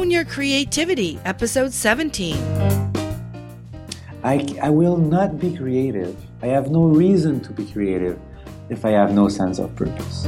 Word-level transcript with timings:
Own 0.00 0.10
Your 0.10 0.24
Creativity, 0.24 1.20
episode 1.26 1.74
17. 1.74 2.34
I, 4.24 4.46
I 4.62 4.70
will 4.70 4.96
not 4.96 5.38
be 5.38 5.54
creative. 5.54 6.16
I 6.40 6.46
have 6.46 6.70
no 6.70 6.84
reason 6.84 7.40
to 7.40 7.52
be 7.52 7.66
creative 7.66 8.18
if 8.70 8.86
I 8.86 8.92
have 8.92 9.12
no 9.12 9.28
sense 9.28 9.58
of 9.58 9.76
purpose. 9.76 10.24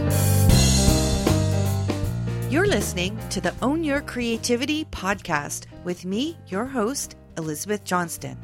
You're 2.50 2.66
listening 2.66 3.18
to 3.30 3.40
the 3.40 3.54
Own 3.62 3.82
Your 3.82 4.02
Creativity 4.02 4.84
podcast 4.84 5.64
with 5.84 6.04
me, 6.04 6.36
your 6.48 6.66
host, 6.66 7.16
Elizabeth 7.38 7.82
Johnston. 7.82 8.36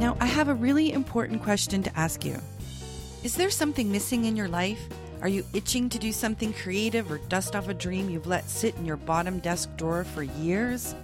Now, 0.00 0.16
I 0.18 0.24
have 0.24 0.48
a 0.48 0.54
really 0.54 0.94
important 0.94 1.42
question 1.42 1.82
to 1.82 1.94
ask 1.98 2.24
you. 2.24 2.40
Is 3.22 3.34
there 3.34 3.50
something 3.50 3.92
missing 3.92 4.24
in 4.24 4.34
your 4.34 4.48
life? 4.48 4.80
Are 5.22 5.28
you 5.28 5.44
itching 5.54 5.88
to 5.90 6.00
do 6.00 6.10
something 6.10 6.52
creative 6.52 7.10
or 7.10 7.18
dust 7.18 7.54
off 7.54 7.68
a 7.68 7.74
dream 7.74 8.10
you've 8.10 8.26
let 8.26 8.50
sit 8.50 8.74
in 8.74 8.84
your 8.84 8.96
bottom 8.96 9.38
desk 9.38 9.70
drawer 9.76 10.02
for 10.02 10.24
years? 10.24 10.96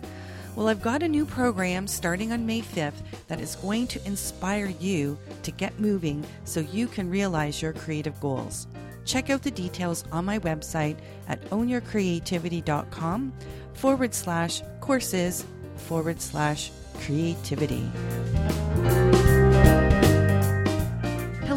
Well, 0.56 0.66
I've 0.66 0.82
got 0.82 1.04
a 1.04 1.08
new 1.08 1.24
program 1.24 1.86
starting 1.86 2.32
on 2.32 2.44
May 2.44 2.60
5th 2.60 3.00
that 3.28 3.40
is 3.40 3.54
going 3.54 3.86
to 3.86 4.04
inspire 4.04 4.74
you 4.80 5.16
to 5.44 5.52
get 5.52 5.78
moving 5.78 6.24
so 6.44 6.58
you 6.58 6.88
can 6.88 7.08
realize 7.08 7.62
your 7.62 7.72
creative 7.72 8.18
goals. 8.18 8.66
Check 9.04 9.30
out 9.30 9.42
the 9.42 9.52
details 9.52 10.02
on 10.10 10.24
my 10.24 10.40
website 10.40 10.96
at 11.28 11.40
ownyourcreativity.com 11.50 13.32
forward 13.74 14.14
slash 14.14 14.62
courses 14.80 15.46
forward 15.76 16.20
slash 16.20 16.72
creativity. 17.02 17.88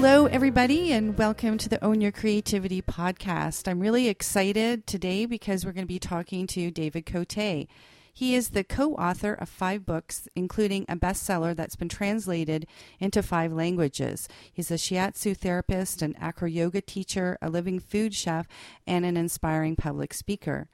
Hello, 0.03 0.25
everybody, 0.25 0.91
and 0.91 1.15
welcome 1.15 1.59
to 1.59 1.69
the 1.69 1.81
Own 1.85 2.01
Your 2.01 2.11
Creativity 2.11 2.81
podcast. 2.81 3.67
I'm 3.67 3.79
really 3.79 4.07
excited 4.07 4.87
today 4.87 5.27
because 5.27 5.63
we're 5.63 5.73
going 5.73 5.85
to 5.85 5.93
be 5.93 5.99
talking 5.99 6.47
to 6.47 6.71
David 6.71 7.05
Cote. 7.05 7.67
He 8.11 8.33
is 8.33 8.49
the 8.49 8.63
co 8.63 8.95
author 8.95 9.35
of 9.35 9.47
five 9.47 9.85
books, 9.85 10.27
including 10.35 10.87
a 10.89 10.95
bestseller 10.95 11.55
that's 11.55 11.75
been 11.75 11.87
translated 11.87 12.65
into 12.99 13.21
five 13.21 13.53
languages. 13.53 14.27
He's 14.51 14.71
a 14.71 14.73
shiatsu 14.73 15.37
therapist, 15.37 16.01
an 16.01 16.15
acro 16.19 16.47
yoga 16.47 16.81
teacher, 16.81 17.37
a 17.39 17.51
living 17.51 17.79
food 17.79 18.15
chef, 18.15 18.47
and 18.87 19.05
an 19.05 19.17
inspiring 19.17 19.75
public 19.75 20.15
speaker. 20.15 20.67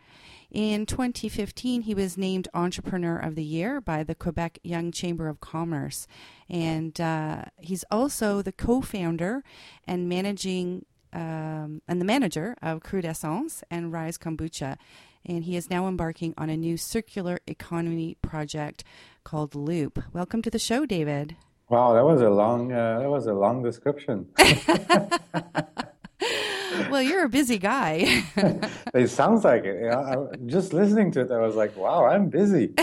In 0.50 0.86
2015, 0.86 1.82
he 1.82 1.94
was 1.94 2.18
named 2.18 2.48
Entrepreneur 2.54 3.18
of 3.18 3.36
the 3.36 3.44
Year 3.44 3.82
by 3.82 4.04
the 4.04 4.16
Quebec 4.16 4.60
Young 4.64 4.92
Chamber 4.94 5.28
of 5.28 5.42
Commerce. 5.42 6.08
And 6.50 7.00
uh, 7.02 7.44
he's 7.58 7.84
also 7.92 8.42
the 8.42 8.54
co 8.54 8.82
founder 8.82 9.44
and 9.86 10.08
managing 10.08 10.86
um, 11.12 11.82
and 11.88 12.00
the 12.00 12.06
manager 12.06 12.56
of 12.62 12.82
Crudessence 12.82 13.62
and 13.70 13.92
Rise 13.92 14.18
Kombucha. 14.18 14.78
And 15.26 15.44
he 15.44 15.58
is 15.58 15.70
now 15.70 15.86
embarking 15.88 16.34
on 16.38 16.50
a 16.50 16.56
new 16.56 16.78
circular 16.78 17.40
economy 17.46 18.16
project 18.22 18.86
called 19.26 19.54
Loop. 19.54 20.02
Welcome 20.14 20.42
to 20.44 20.50
the 20.50 20.60
show, 20.60 20.86
David. 20.86 21.36
Wow, 21.68 21.94
that 21.94 22.06
was 22.06 22.22
a 22.22 22.30
long 22.30 22.72
uh, 22.72 23.00
that 23.00 23.10
was 23.10 23.28
a 23.28 23.34
long 23.34 23.62
description. 23.62 24.30
well, 26.90 27.02
you're 27.02 27.26
a 27.26 27.30
busy 27.30 27.58
guy. 27.58 28.24
it 28.94 29.10
sounds 29.10 29.44
like 29.44 29.64
it. 29.64 29.82
You 29.82 29.90
know, 29.90 30.30
I, 30.32 30.36
just 30.46 30.74
listening 30.74 31.12
to 31.12 31.22
it, 31.22 31.32
I 31.32 31.40
was 31.40 31.56
like, 31.56 31.76
wow, 31.76 32.06
I'm 32.06 32.30
busy. 32.30 32.74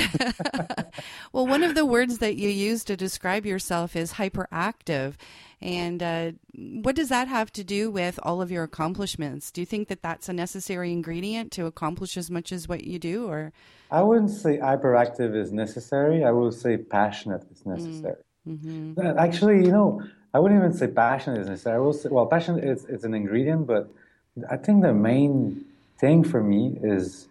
well, 1.33 1.47
one 1.47 1.63
of 1.63 1.75
the 1.75 1.85
words 1.85 2.19
that 2.19 2.37
you 2.37 2.49
use 2.49 2.85
to 2.85 2.97
describe 2.97 3.45
yourself 3.45 3.97
is 3.97 4.15
hyperactive. 4.15 5.15
And 5.61 6.03
uh, 6.03 6.33
what 6.55 6.95
does 6.95 7.09
that 7.09 7.27
have 7.29 7.51
to 7.53 7.65
do 7.65 7.91
with 7.91 8.21
all 8.23 8.43
of 8.43 8.51
your 8.51 8.65
accomplishments? 8.65 9.51
Do 9.51 9.63
you 9.63 9.67
think 9.67 9.89
that 9.89 10.03
that's 10.03 10.29
a 10.29 10.33
necessary 10.33 10.93
ingredient 10.93 11.53
to 11.53 11.67
accomplish 11.67 12.17
as 12.17 12.31
much 12.31 12.53
as 12.53 12.69
what 12.69 12.85
you 12.85 12.99
do, 12.99 13.27
or? 13.27 13.53
I 13.91 14.03
wouldn't 14.03 14.31
say 14.31 14.59
hyperactive 14.59 15.35
is 15.35 15.53
necessary. 15.53 16.23
I 16.25 16.33
will 16.33 16.53
say 16.53 16.77
passionate 16.77 17.45
is 17.51 17.65
necessary. 17.65 18.23
Mm-hmm. 18.47 19.19
Actually, 19.19 19.65
you 19.65 19.73
know, 19.73 20.03
I 20.35 20.41
wouldn't 20.41 20.59
even 20.59 20.73
say 20.73 20.89
passion 20.89 21.37
is 21.37 21.47
necessary. 21.49 21.77
I 21.77 21.79
will 21.79 21.93
say, 21.93 22.09
well, 22.11 22.27
passion 22.27 22.59
is 22.59 22.85
it's 22.87 23.05
an 23.05 23.15
ingredient, 23.15 23.69
but 23.69 23.89
I 24.51 24.57
think 24.57 24.83
the 24.83 24.93
main 24.93 25.65
thing 25.99 26.25
for 26.25 26.43
me 26.43 26.77
is 26.83 27.29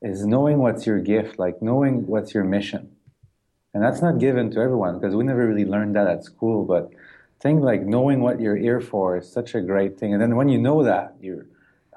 is 0.00 0.24
knowing 0.24 0.58
what's 0.58 0.86
your 0.86 0.98
gift, 0.98 1.38
like 1.38 1.60
knowing 1.60 2.06
what's 2.06 2.32
your 2.32 2.42
mission, 2.42 2.90
and 3.74 3.82
that's 3.82 4.00
not 4.00 4.18
given 4.18 4.50
to 4.52 4.60
everyone 4.60 4.98
because 4.98 5.14
we 5.14 5.24
never 5.24 5.46
really 5.46 5.66
learned 5.66 5.94
that 5.94 6.06
at 6.06 6.24
school. 6.24 6.64
But 6.64 6.90
I 6.94 7.42
think 7.42 7.62
like 7.62 7.82
knowing 7.82 8.20
what 8.22 8.40
you're 8.40 8.56
here 8.56 8.80
for 8.80 9.18
is 9.18 9.30
such 9.30 9.54
a 9.54 9.60
great 9.60 9.98
thing, 9.98 10.14
and 10.14 10.22
then 10.22 10.34
when 10.34 10.48
you 10.48 10.58
know 10.58 10.82
that, 10.84 11.14
you're 11.20 11.44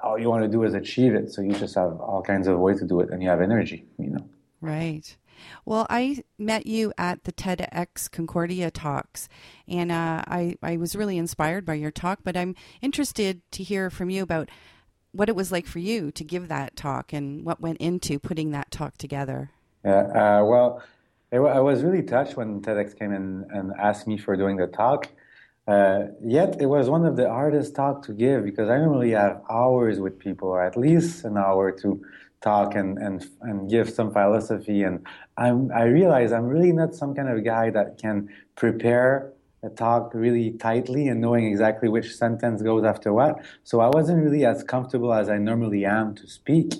all 0.02 0.18
you 0.18 0.28
want 0.28 0.44
to 0.44 0.50
do 0.50 0.62
is 0.64 0.74
achieve 0.74 1.14
it. 1.14 1.32
So 1.32 1.40
you 1.40 1.54
just 1.54 1.74
have 1.76 1.98
all 1.98 2.22
kinds 2.22 2.46
of 2.46 2.58
ways 2.58 2.78
to 2.80 2.86
do 2.86 3.00
it, 3.00 3.08
and 3.08 3.22
you 3.22 3.30
have 3.30 3.40
energy, 3.40 3.86
you 3.98 4.10
know. 4.10 4.28
Right. 4.60 5.16
Well, 5.64 5.86
I 5.90 6.22
met 6.38 6.66
you 6.66 6.92
at 6.98 7.24
the 7.24 7.32
TEDx 7.32 8.10
Concordia 8.10 8.70
talks, 8.70 9.28
and 9.68 9.90
uh, 9.92 10.22
I, 10.26 10.56
I 10.62 10.76
was 10.76 10.96
really 10.96 11.18
inspired 11.18 11.64
by 11.64 11.74
your 11.74 11.90
talk, 11.90 12.20
but 12.24 12.36
I'm 12.36 12.54
interested 12.80 13.42
to 13.52 13.62
hear 13.62 13.90
from 13.90 14.10
you 14.10 14.22
about 14.22 14.50
what 15.12 15.28
it 15.28 15.36
was 15.36 15.50
like 15.50 15.66
for 15.66 15.78
you 15.78 16.10
to 16.12 16.24
give 16.24 16.48
that 16.48 16.76
talk 16.76 17.12
and 17.12 17.44
what 17.44 17.60
went 17.60 17.78
into 17.78 18.18
putting 18.18 18.50
that 18.50 18.70
talk 18.70 18.96
together. 18.98 19.50
Yeah, 19.84 20.40
uh, 20.40 20.44
well, 20.44 20.82
I 21.32 21.60
was 21.60 21.82
really 21.82 22.02
touched 22.02 22.36
when 22.36 22.60
TEDx 22.60 22.98
came 22.98 23.12
in 23.12 23.46
and 23.50 23.72
asked 23.78 24.06
me 24.06 24.16
for 24.16 24.36
doing 24.36 24.56
the 24.56 24.66
talk. 24.66 25.08
Uh, 25.66 26.06
yet 26.22 26.60
it 26.60 26.66
was 26.66 26.88
one 26.88 27.04
of 27.04 27.16
the 27.16 27.28
hardest 27.28 27.74
talk 27.74 28.04
to 28.04 28.12
give 28.12 28.44
because 28.44 28.68
I 28.68 28.78
normally 28.78 29.10
have 29.10 29.42
hours 29.50 29.98
with 29.98 30.18
people, 30.18 30.48
or 30.48 30.62
at 30.62 30.76
least 30.76 31.24
an 31.24 31.36
hour 31.36 31.72
to 31.72 32.04
talk 32.42 32.74
and, 32.74 32.98
and, 32.98 33.26
and 33.42 33.68
give 33.70 33.90
some 33.90 34.12
philosophy. 34.12 34.82
And 34.82 35.04
I'm, 35.36 35.70
I 35.72 35.84
realize 35.84 36.32
I'm 36.32 36.46
really 36.46 36.72
not 36.72 36.94
some 36.94 37.14
kind 37.14 37.28
of 37.28 37.44
guy 37.44 37.70
that 37.70 37.98
can 37.98 38.28
prepare 38.56 39.32
a 39.62 39.70
talk 39.70 40.12
really 40.14 40.52
tightly 40.52 41.08
and 41.08 41.20
knowing 41.20 41.46
exactly 41.46 41.88
which 41.88 42.14
sentence 42.14 42.62
goes 42.62 42.84
after 42.84 43.12
what. 43.12 43.44
So 43.64 43.80
I 43.80 43.88
wasn't 43.88 44.22
really 44.22 44.44
as 44.44 44.62
comfortable 44.62 45.12
as 45.12 45.28
I 45.28 45.38
normally 45.38 45.84
am 45.84 46.14
to 46.16 46.26
speak 46.28 46.74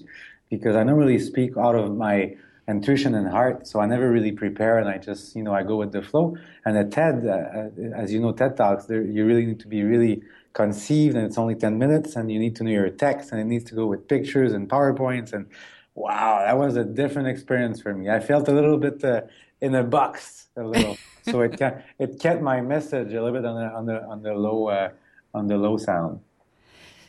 because 0.50 0.76
I 0.76 0.84
normally 0.84 1.18
speak 1.18 1.56
out 1.56 1.74
of 1.74 1.96
my 1.96 2.36
intuition 2.68 3.14
and 3.14 3.28
heart. 3.28 3.66
So 3.66 3.80
I 3.80 3.86
never 3.86 4.10
really 4.10 4.32
prepare 4.32 4.78
and 4.78 4.88
I 4.88 4.98
just, 4.98 5.36
you 5.36 5.42
know, 5.42 5.54
I 5.54 5.62
go 5.62 5.76
with 5.76 5.92
the 5.92 6.02
flow. 6.02 6.36
And 6.64 6.76
at 6.76 6.90
TED, 6.92 7.26
uh, 7.26 7.96
as 7.96 8.12
you 8.12 8.20
know, 8.20 8.32
TED 8.32 8.56
Talks, 8.56 8.88
you 8.88 9.24
really 9.24 9.46
need 9.46 9.60
to 9.60 9.68
be 9.68 9.82
really 9.82 10.22
conceived 10.56 11.14
and 11.14 11.26
it's 11.26 11.36
only 11.36 11.54
10 11.54 11.78
minutes 11.78 12.16
and 12.16 12.32
you 12.32 12.38
need 12.38 12.56
to 12.56 12.64
know 12.64 12.70
your 12.70 12.88
text 12.88 13.30
and 13.30 13.38
it 13.38 13.44
needs 13.44 13.64
to 13.64 13.74
go 13.74 13.86
with 13.86 14.08
pictures 14.08 14.54
and 14.54 14.70
PowerPoints 14.70 15.34
and 15.34 15.46
wow, 15.94 16.42
that 16.46 16.56
was 16.56 16.76
a 16.76 16.84
different 16.84 17.28
experience 17.28 17.82
for 17.82 17.92
me. 17.94 18.08
I 18.08 18.20
felt 18.20 18.48
a 18.48 18.52
little 18.52 18.78
bit 18.78 19.04
uh, 19.04 19.22
in 19.60 19.74
a 19.74 19.84
box 19.84 20.48
a 20.56 20.62
little. 20.62 20.96
so 21.30 21.42
it 21.42 21.58
kept, 21.58 21.84
it 21.98 22.18
kept 22.18 22.40
my 22.40 22.62
message 22.62 23.12
a 23.12 23.22
little 23.22 23.32
bit 23.38 23.44
on 23.44 23.56
the, 23.60 23.66
on 23.76 23.86
the, 23.86 24.04
on 24.04 24.22
the 24.22 24.32
low, 24.32 24.68
uh, 24.68 24.88
on 25.34 25.46
the 25.46 25.58
low 25.58 25.76
sound. 25.76 26.20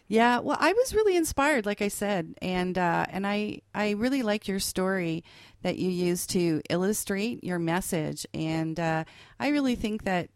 Yeah, 0.10 0.40
well, 0.40 0.58
I 0.60 0.74
was 0.74 0.94
really 0.94 1.16
inspired, 1.16 1.66
like 1.66 1.82
I 1.82 1.90
said, 1.90 2.34
and 2.42 2.78
uh, 2.78 3.08
and 3.10 3.28
I 3.28 3.60
I 3.76 3.90
really 3.90 4.24
like 4.24 4.48
your 4.48 4.60
story 4.60 5.22
that 5.64 5.76
you 5.78 5.90
used 5.90 6.30
to 6.30 6.62
illustrate 6.70 7.44
your 7.44 7.60
message, 7.60 8.26
and 8.34 8.80
uh, 8.80 9.04
I 9.38 9.50
really 9.50 9.76
think 9.76 10.06
that 10.06 10.30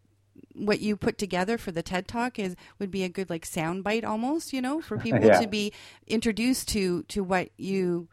what 0.53 0.79
you 0.79 0.95
put 0.95 1.17
together 1.17 1.57
for 1.57 1.71
the 1.71 1.83
TED 1.83 2.07
Talk 2.07 2.39
is 2.39 2.55
would 2.79 2.91
be 2.91 3.03
a 3.03 3.09
good 3.09 3.29
like 3.29 3.45
sound 3.45 3.83
bite 3.83 4.03
almost, 4.03 4.53
you 4.53 4.61
know, 4.61 4.81
for 4.81 4.97
people 5.07 5.23
yeah. 5.23 5.39
to 5.39 5.47
be 5.47 5.73
introduced 6.07 6.67
to 6.69 7.03
to 7.03 7.23
what 7.23 7.49
you 7.57 8.07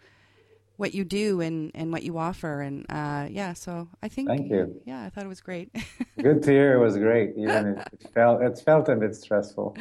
what 0.76 0.94
you 0.94 1.04
do 1.04 1.40
and 1.40 1.72
and 1.74 1.92
what 1.92 2.02
you 2.02 2.18
offer. 2.18 2.60
And 2.60 2.86
uh, 2.88 3.26
yeah 3.30 3.52
so 3.52 3.88
i 4.02 4.08
think 4.08 4.28
thank 4.28 4.50
you. 4.50 4.80
Yeah 4.84 5.04
i 5.04 5.10
thought 5.10 5.24
it 5.24 5.28
was 5.28 5.40
great. 5.40 5.74
Good 6.20 6.42
to 6.44 6.50
hear 6.50 6.74
it 6.74 6.80
was 6.84 6.96
great. 6.96 7.34
Even 7.36 7.78
it, 7.78 7.88
it 7.92 8.10
felt 8.14 8.42
it 8.42 8.58
felt 8.64 8.88
a 8.88 8.96
bit 8.96 9.14
stressful. 9.14 9.76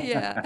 Yeah. 0.00 0.42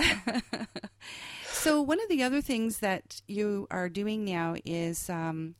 So 1.44 1.80
one 1.80 2.00
of 2.02 2.08
the 2.08 2.24
other 2.24 2.40
things 2.40 2.78
that 2.78 3.22
you 3.28 3.68
are 3.70 3.88
doing 3.88 4.24
now 4.24 4.56
is 4.64 5.08
um, 5.08 5.54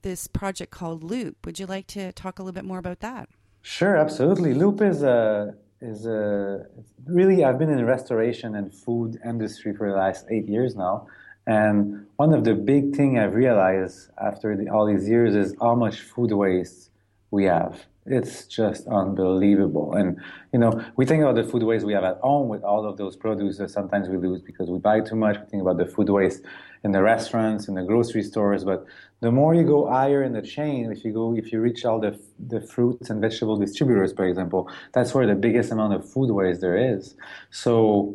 this 0.00 0.26
project 0.26 0.70
called 0.70 1.04
loop. 1.04 1.44
Would 1.44 1.58
you 1.58 1.66
like 1.66 1.86
to 1.88 2.12
talk 2.12 2.38
a 2.38 2.42
little 2.42 2.54
bit 2.54 2.64
more 2.64 2.78
about 2.78 3.00
that 3.00 3.28
Sure, 3.66 3.96
absolutely. 3.96 4.52
Loop 4.52 4.82
is 4.82 5.02
a 5.02 5.54
is 5.80 6.04
a 6.04 6.66
really. 7.06 7.44
I've 7.44 7.58
been 7.58 7.70
in 7.70 7.78
the 7.78 7.86
restoration 7.86 8.54
and 8.56 8.72
food 8.72 9.18
industry 9.24 9.74
for 9.74 9.90
the 9.90 9.96
last 9.96 10.26
eight 10.30 10.46
years 10.46 10.76
now, 10.76 11.06
and 11.46 12.06
one 12.16 12.34
of 12.34 12.44
the 12.44 12.52
big 12.54 12.94
thing 12.94 13.18
I've 13.18 13.34
realized 13.34 14.10
after 14.22 14.54
the, 14.54 14.68
all 14.68 14.84
these 14.86 15.08
years 15.08 15.34
is 15.34 15.54
how 15.62 15.74
much 15.74 16.02
food 16.02 16.30
waste 16.32 16.90
we 17.30 17.44
have. 17.44 17.86
It's 18.06 18.44
just 18.46 18.86
unbelievable. 18.86 19.94
And, 19.94 20.20
you 20.52 20.58
know, 20.58 20.84
we 20.96 21.06
think 21.06 21.22
about 21.22 21.36
the 21.36 21.44
food 21.44 21.62
waste 21.62 21.86
we 21.86 21.94
have 21.94 22.04
at 22.04 22.18
home 22.18 22.48
with 22.48 22.62
all 22.62 22.86
of 22.86 22.98
those 22.98 23.16
produce 23.16 23.56
that 23.56 23.70
sometimes 23.70 24.10
we 24.10 24.18
lose 24.18 24.42
because 24.42 24.68
we 24.68 24.78
buy 24.78 25.00
too 25.00 25.16
much. 25.16 25.38
We 25.38 25.46
think 25.46 25.62
about 25.62 25.78
the 25.78 25.86
food 25.86 26.10
waste 26.10 26.42
in 26.82 26.92
the 26.92 27.00
restaurants, 27.00 27.66
in 27.66 27.76
the 27.76 27.82
grocery 27.82 28.22
stores. 28.22 28.62
But 28.62 28.84
the 29.20 29.30
more 29.30 29.54
you 29.54 29.62
go 29.62 29.88
higher 29.88 30.22
in 30.22 30.34
the 30.34 30.42
chain, 30.42 30.92
if 30.92 31.02
you 31.02 31.14
go, 31.14 31.34
if 31.34 31.50
you 31.50 31.62
reach 31.62 31.86
all 31.86 31.98
the, 31.98 32.20
the 32.38 32.60
fruits 32.60 33.08
and 33.08 33.22
vegetable 33.22 33.56
distributors, 33.56 34.12
for 34.12 34.26
example, 34.26 34.70
that's 34.92 35.14
where 35.14 35.26
the 35.26 35.34
biggest 35.34 35.72
amount 35.72 35.94
of 35.94 36.06
food 36.06 36.30
waste 36.30 36.60
there 36.60 36.76
is. 36.76 37.14
So, 37.50 38.14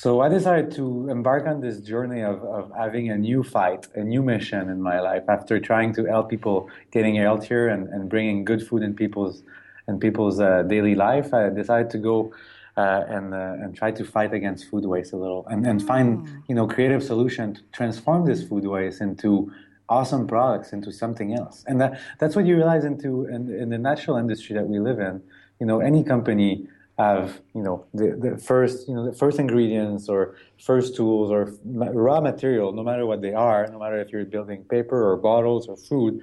So 0.00 0.20
I 0.20 0.28
decided 0.28 0.70
to 0.76 1.08
embark 1.10 1.44
on 1.48 1.60
this 1.60 1.80
journey 1.80 2.20
of, 2.20 2.44
of 2.44 2.70
having 2.78 3.10
a 3.10 3.18
new 3.18 3.42
fight, 3.42 3.88
a 3.96 4.04
new 4.04 4.22
mission 4.22 4.68
in 4.68 4.80
my 4.80 5.00
life 5.00 5.24
after 5.28 5.58
trying 5.58 5.92
to 5.94 6.04
help 6.04 6.30
people 6.30 6.70
getting 6.92 7.16
healthier 7.16 7.66
and, 7.66 7.88
and 7.88 8.08
bringing 8.08 8.44
good 8.44 8.64
food 8.64 8.84
in 8.84 8.94
people's 8.94 9.42
in 9.88 9.98
people's 9.98 10.38
uh, 10.38 10.62
daily 10.62 10.94
life. 10.94 11.34
I 11.34 11.48
decided 11.48 11.90
to 11.90 11.98
go 11.98 12.32
uh, 12.76 13.02
and 13.08 13.34
uh, 13.34 13.62
and 13.62 13.74
try 13.74 13.90
to 13.90 14.04
fight 14.04 14.32
against 14.32 14.70
food 14.70 14.84
waste 14.84 15.12
a 15.12 15.16
little 15.16 15.44
and, 15.48 15.66
and 15.66 15.84
find 15.84 16.08
Oh. 16.20 16.42
you 16.48 16.54
know 16.54 16.68
creative 16.68 17.02
solution 17.02 17.54
to 17.54 17.62
transform 17.72 18.24
this 18.24 18.40
food 18.48 18.66
waste 18.66 19.00
into 19.00 19.50
awesome 19.88 20.28
products 20.28 20.72
into 20.72 20.92
something 20.92 21.34
else. 21.34 21.64
And 21.66 21.80
that, 21.80 21.98
that's 22.20 22.36
what 22.36 22.44
you 22.46 22.54
realize 22.54 22.84
into 22.84 23.24
in, 23.26 23.52
in 23.62 23.70
the 23.70 23.78
natural 23.78 24.16
industry 24.16 24.54
that 24.54 24.68
we 24.68 24.78
live 24.78 25.00
in. 25.00 25.22
You 25.58 25.66
know, 25.66 25.80
any 25.80 26.04
company 26.04 26.68
have 26.98 27.40
you 27.54 27.62
know 27.62 27.86
the, 27.94 28.16
the 28.20 28.38
first 28.38 28.88
you 28.88 28.94
know 28.94 29.04
the 29.08 29.16
first 29.16 29.38
ingredients 29.38 30.08
or 30.08 30.36
first 30.60 30.96
tools 30.96 31.30
or 31.30 31.54
raw 31.64 32.20
material, 32.20 32.72
no 32.72 32.82
matter 32.82 33.06
what 33.06 33.22
they 33.22 33.32
are, 33.32 33.68
no 33.68 33.78
matter 33.78 34.00
if 34.00 34.10
you're 34.10 34.24
building 34.24 34.64
paper 34.64 35.10
or 35.10 35.16
bottles 35.16 35.68
or 35.68 35.76
food 35.76 36.20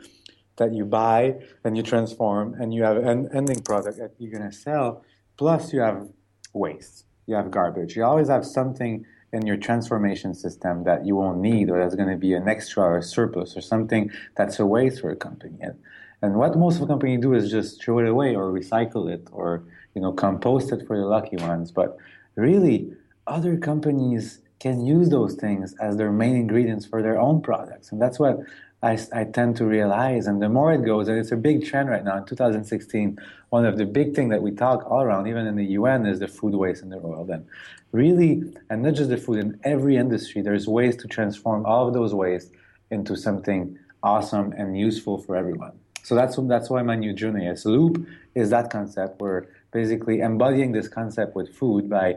that 0.57 0.73
you 0.73 0.85
buy 0.85 1.35
and 1.63 1.75
you 1.75 1.83
transform 1.83 2.53
and 2.59 2.73
you 2.73 2.83
have 2.83 2.97
an 2.97 3.29
ending 3.33 3.61
product 3.61 3.97
that 3.97 4.11
you're 4.17 4.31
going 4.31 4.49
to 4.49 4.55
sell. 4.55 5.03
Plus, 5.37 5.73
you 5.73 5.79
have 5.81 6.07
waste, 6.53 7.05
you 7.25 7.35
have 7.35 7.51
garbage. 7.51 7.95
You 7.95 8.03
always 8.03 8.29
have 8.29 8.45
something 8.45 9.05
in 9.33 9.45
your 9.45 9.57
transformation 9.57 10.33
system 10.33 10.83
that 10.85 11.05
you 11.05 11.15
won't 11.15 11.39
need 11.39 11.69
or 11.69 11.79
that's 11.79 11.95
going 11.95 12.09
to 12.09 12.17
be 12.17 12.33
an 12.33 12.47
extra 12.47 12.83
or 12.83 13.01
surplus 13.01 13.57
or 13.57 13.61
something 13.61 14.09
that's 14.37 14.59
a 14.59 14.65
waste 14.65 15.01
for 15.01 15.09
a 15.09 15.15
company. 15.15 15.57
And, 15.59 15.77
and 16.21 16.35
what 16.35 16.57
most 16.57 16.75
of 16.75 16.81
the 16.81 16.87
company 16.87 17.17
do 17.17 17.33
is 17.33 17.51
just 17.51 17.83
throw 17.83 17.99
it 17.99 18.07
away 18.07 18.33
or 18.33 18.51
recycle 18.51 19.11
it 19.11 19.27
or 19.33 19.65
you 19.95 20.01
know 20.01 20.11
compost 20.11 20.71
it 20.71 20.85
for 20.85 20.97
the 20.97 21.05
lucky 21.05 21.37
ones. 21.37 21.71
But 21.71 21.97
really, 22.35 22.93
other 23.25 23.57
companies 23.57 24.39
can 24.59 24.85
use 24.85 25.09
those 25.09 25.33
things 25.35 25.75
as 25.81 25.97
their 25.97 26.11
main 26.11 26.35
ingredients 26.35 26.85
for 26.85 27.01
their 27.01 27.19
own 27.19 27.41
products, 27.41 27.91
and 27.91 28.01
that's 28.01 28.19
what 28.19 28.39
I, 28.83 28.99
I 29.13 29.23
tend 29.23 29.57
to 29.57 29.65
realize. 29.65 30.27
And 30.27 30.41
the 30.41 30.49
more 30.49 30.71
it 30.71 30.85
goes, 30.85 31.07
and 31.07 31.17
it's 31.17 31.31
a 31.31 31.37
big 31.37 31.65
trend 31.65 31.89
right 31.89 32.03
now 32.03 32.17
in 32.17 32.25
2016. 32.25 33.17
One 33.49 33.65
of 33.65 33.77
the 33.77 33.85
big 33.85 34.13
things 34.13 34.29
that 34.29 34.43
we 34.43 34.51
talk 34.51 34.85
all 34.89 35.01
around, 35.01 35.27
even 35.27 35.47
in 35.47 35.55
the 35.55 35.65
UN, 35.79 36.05
is 36.05 36.19
the 36.19 36.27
food 36.27 36.53
waste 36.53 36.83
in 36.83 36.89
the 36.89 36.99
world. 36.99 37.29
And 37.31 37.47
really, 37.91 38.43
and 38.69 38.83
not 38.83 38.93
just 38.93 39.09
the 39.09 39.17
food, 39.17 39.39
in 39.39 39.59
every 39.63 39.97
industry, 39.97 40.41
there's 40.41 40.67
ways 40.67 40.95
to 40.97 41.07
transform 41.07 41.65
all 41.65 41.87
of 41.87 41.93
those 41.95 42.13
waste 42.13 42.51
into 42.91 43.15
something 43.15 43.77
awesome 44.03 44.51
and 44.51 44.77
useful 44.77 45.17
for 45.17 45.35
everyone. 45.35 45.71
So 46.03 46.13
that's 46.13 46.35
that's 46.43 46.69
why 46.69 46.83
my 46.83 46.95
new 46.95 47.13
journey 47.13 47.47
is. 47.47 47.65
Loop 47.65 48.05
is 48.35 48.51
that 48.51 48.69
concept. 48.69 49.19
We're 49.19 49.47
basically 49.75 50.17
embodying 50.21 50.71
this 50.71 50.87
concept 50.99 51.35
with 51.35 51.47
food 51.59 51.89
by 51.89 52.07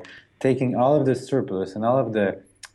taking 0.46 0.70
all 0.80 0.94
of 0.98 1.04
the 1.10 1.16
surplus 1.30 1.74
and 1.74 1.84
all 1.84 1.98
of 2.04 2.12
the 2.16 2.26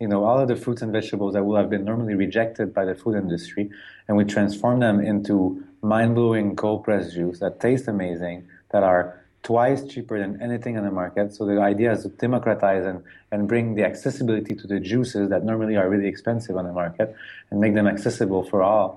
you 0.02 0.10
know 0.12 0.22
all 0.28 0.40
of 0.44 0.48
the 0.52 0.58
fruits 0.64 0.82
and 0.84 0.92
vegetables 1.00 1.32
that 1.34 1.44
would 1.46 1.58
have 1.62 1.70
been 1.76 1.86
normally 1.92 2.16
rejected 2.26 2.68
by 2.78 2.84
the 2.90 2.96
food 3.02 3.16
industry, 3.16 3.66
and 4.08 4.18
we 4.20 4.26
transform 4.36 4.78
them 4.88 4.98
into 5.12 5.36
mind-blowing 5.82 6.48
cold 6.62 6.84
pressed 6.84 7.14
juice 7.18 7.40
that 7.40 7.54
taste 7.66 7.88
amazing, 7.88 8.38
that 8.74 8.84
are 8.92 9.06
twice 9.44 9.82
cheaper 9.92 10.18
than 10.24 10.42
anything 10.48 10.74
on 10.80 10.84
the 10.90 10.96
market. 11.04 11.26
So 11.36 11.46
the 11.46 11.60
idea 11.62 11.92
is 11.96 12.04
to 12.04 12.10
democratize 12.10 12.86
and, 12.86 13.04
and 13.32 13.48
bring 13.52 13.76
the 13.76 13.84
accessibility 13.92 14.56
to 14.62 14.66
the 14.74 14.80
juices 14.80 15.26
that 15.30 15.44
normally 15.44 15.76
are 15.82 15.90
really 15.94 16.10
expensive 16.14 16.56
on 16.62 16.66
the 16.70 16.76
market 16.84 17.08
and 17.50 17.60
make 17.64 17.74
them 17.80 17.88
accessible 17.88 18.44
for 18.52 18.60
all. 18.72 18.90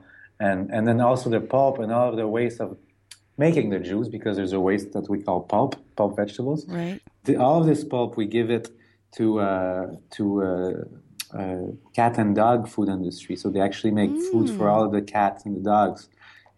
And 0.46 0.60
and 0.74 0.82
then 0.88 0.98
also 1.00 1.26
the 1.36 1.44
pulp 1.54 1.74
and 1.82 1.90
all 1.96 2.08
of 2.12 2.16
the 2.22 2.28
waste 2.38 2.60
of 2.60 2.76
making 3.38 3.70
the 3.70 3.78
juice 3.78 4.08
because 4.08 4.36
there's 4.36 4.52
a 4.52 4.60
waste 4.60 4.92
that 4.92 5.08
we 5.08 5.22
call 5.22 5.40
pulp, 5.40 5.76
pulp 5.96 6.16
vegetables. 6.16 6.66
Right. 6.66 7.00
The, 7.24 7.36
all 7.36 7.60
of 7.60 7.66
this 7.66 7.84
pulp 7.84 8.16
we 8.16 8.26
give 8.26 8.50
it 8.50 8.70
to 9.16 9.40
uh, 9.40 9.86
to 10.12 10.42
uh, 10.42 11.36
uh, 11.36 11.66
cat 11.94 12.18
and 12.18 12.34
dog 12.34 12.68
food 12.68 12.88
industry. 12.88 13.36
So 13.36 13.50
they 13.50 13.60
actually 13.60 13.90
make 13.90 14.10
food 14.30 14.50
for 14.50 14.68
all 14.68 14.84
of 14.84 14.92
the 14.92 15.02
cats 15.02 15.44
and 15.44 15.56
the 15.56 15.60
dogs 15.60 16.08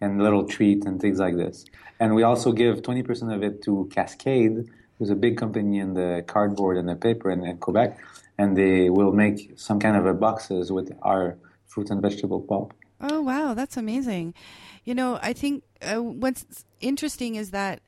and 0.01 0.21
little 0.21 0.45
treats 0.45 0.85
and 0.85 1.01
things 1.01 1.19
like 1.19 1.35
this. 1.35 1.65
And 1.99 2.15
we 2.15 2.23
also 2.23 2.51
give 2.51 2.81
20% 2.81 3.35
of 3.35 3.43
it 3.43 3.61
to 3.63 3.89
Cascade, 3.93 4.69
who's 4.97 5.09
a 5.09 5.15
big 5.15 5.37
company 5.37 5.79
in 5.79 5.93
the 5.93 6.23
cardboard 6.27 6.77
and 6.77 6.87
the 6.87 6.95
paper 6.95 7.29
in, 7.29 7.43
in 7.43 7.57
Quebec, 7.57 7.99
and 8.37 8.55
they 8.55 8.89
will 8.89 9.11
make 9.11 9.53
some 9.57 9.79
kind 9.79 9.97
of 9.97 10.05
a 10.05 10.13
boxes 10.13 10.71
with 10.71 10.91
our 11.01 11.37
fruit 11.67 11.89
and 11.89 12.01
vegetable 12.01 12.41
pulp. 12.41 12.73
Oh 13.01 13.21
wow, 13.21 13.53
that's 13.53 13.77
amazing. 13.77 14.33
You 14.83 14.95
know, 14.95 15.19
I 15.21 15.33
think 15.33 15.63
uh, 15.81 16.01
what's 16.01 16.65
interesting 16.81 17.35
is 17.35 17.51
that 17.51 17.81